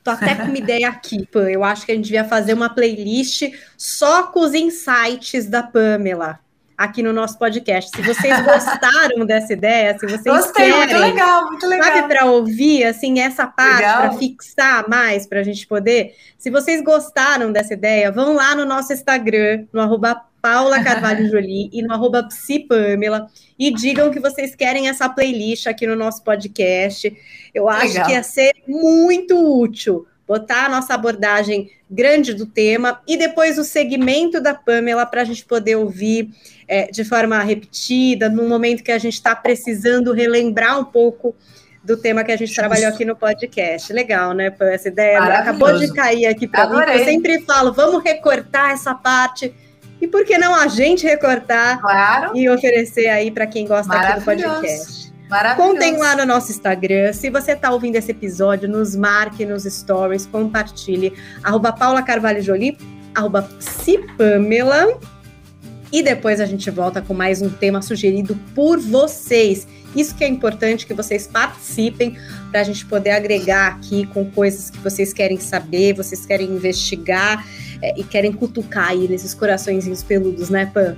[0.02, 1.50] Tô até com uma ideia aqui, Pam.
[1.50, 3.42] Eu acho que a gente devia fazer uma playlist
[3.76, 6.40] só com os insights da Pamela
[6.76, 7.90] aqui no nosso podcast.
[7.94, 11.92] Se vocês gostaram dessa ideia, se vocês Gostei, querem, muito legal, muito legal.
[11.92, 16.14] sabe, para ouvir assim essa parte, para fixar mais, para a gente poder.
[16.38, 21.70] Se vocês gostaram dessa ideia, vão lá no nosso Instagram, no arroba Paula Carvalho Jolie
[21.72, 23.28] e no arroba Psipamela
[23.58, 27.10] e digam que vocês querem essa playlist aqui no nosso podcast.
[27.54, 28.06] Eu acho legal.
[28.06, 33.64] que ia ser muito útil botar a nossa abordagem grande do tema e depois o
[33.64, 36.28] segmento da Pamela para a gente poder ouvir
[36.68, 41.34] é, de forma repetida, num momento que a gente está precisando relembrar um pouco
[41.82, 43.90] do tema que a gente trabalhou aqui no podcast.
[43.94, 44.54] Legal, né?
[44.60, 46.92] Essa ideia acabou de cair aqui para mim.
[46.98, 49.54] Eu sempre falo, vamos recortar essa parte.
[50.04, 52.36] E por que não a gente recortar claro.
[52.36, 55.10] e oferecer aí para quem gosta aqui do podcast?
[55.56, 57.10] Contem lá no nosso Instagram.
[57.14, 61.14] Se você está ouvindo esse episódio, nos marque nos stories, compartilhe.
[61.42, 62.76] Arroba Paula Carvalho Jolie,
[63.14, 65.00] arroba Cipamela
[65.90, 69.66] e depois a gente volta com mais um tema sugerido por vocês.
[69.96, 72.18] Isso que é importante que vocês participem
[72.50, 77.42] para a gente poder agregar aqui com coisas que vocês querem saber, vocês querem investigar
[77.84, 80.96] é, e querem cutucar aí nesses coraçõezinhos peludos, né, Pan?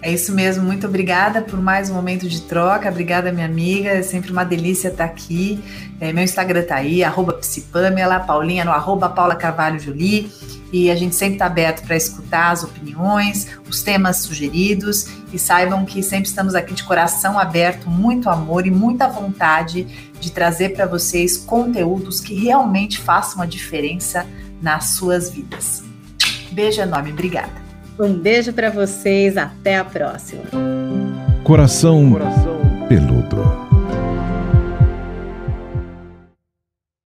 [0.00, 4.02] É isso mesmo, muito obrigada por mais um momento de troca, obrigada minha amiga, é
[4.02, 5.58] sempre uma delícia estar aqui.
[5.98, 10.30] É, meu Instagram tá aí, arroba psipamela, Paulinha no arroba Paula Carvalho Jolie,
[10.72, 15.84] e a gente sempre está aberto para escutar as opiniões, os temas sugeridos, e saibam
[15.84, 20.86] que sempre estamos aqui de coração aberto, muito amor e muita vontade de trazer para
[20.86, 24.24] vocês conteúdos que realmente façam a diferença
[24.62, 25.87] nas suas vidas.
[26.52, 27.52] Beijo enorme, obrigada.
[27.98, 30.44] Um beijo para vocês, até a próxima.
[31.42, 33.67] Coração, Coração peludo.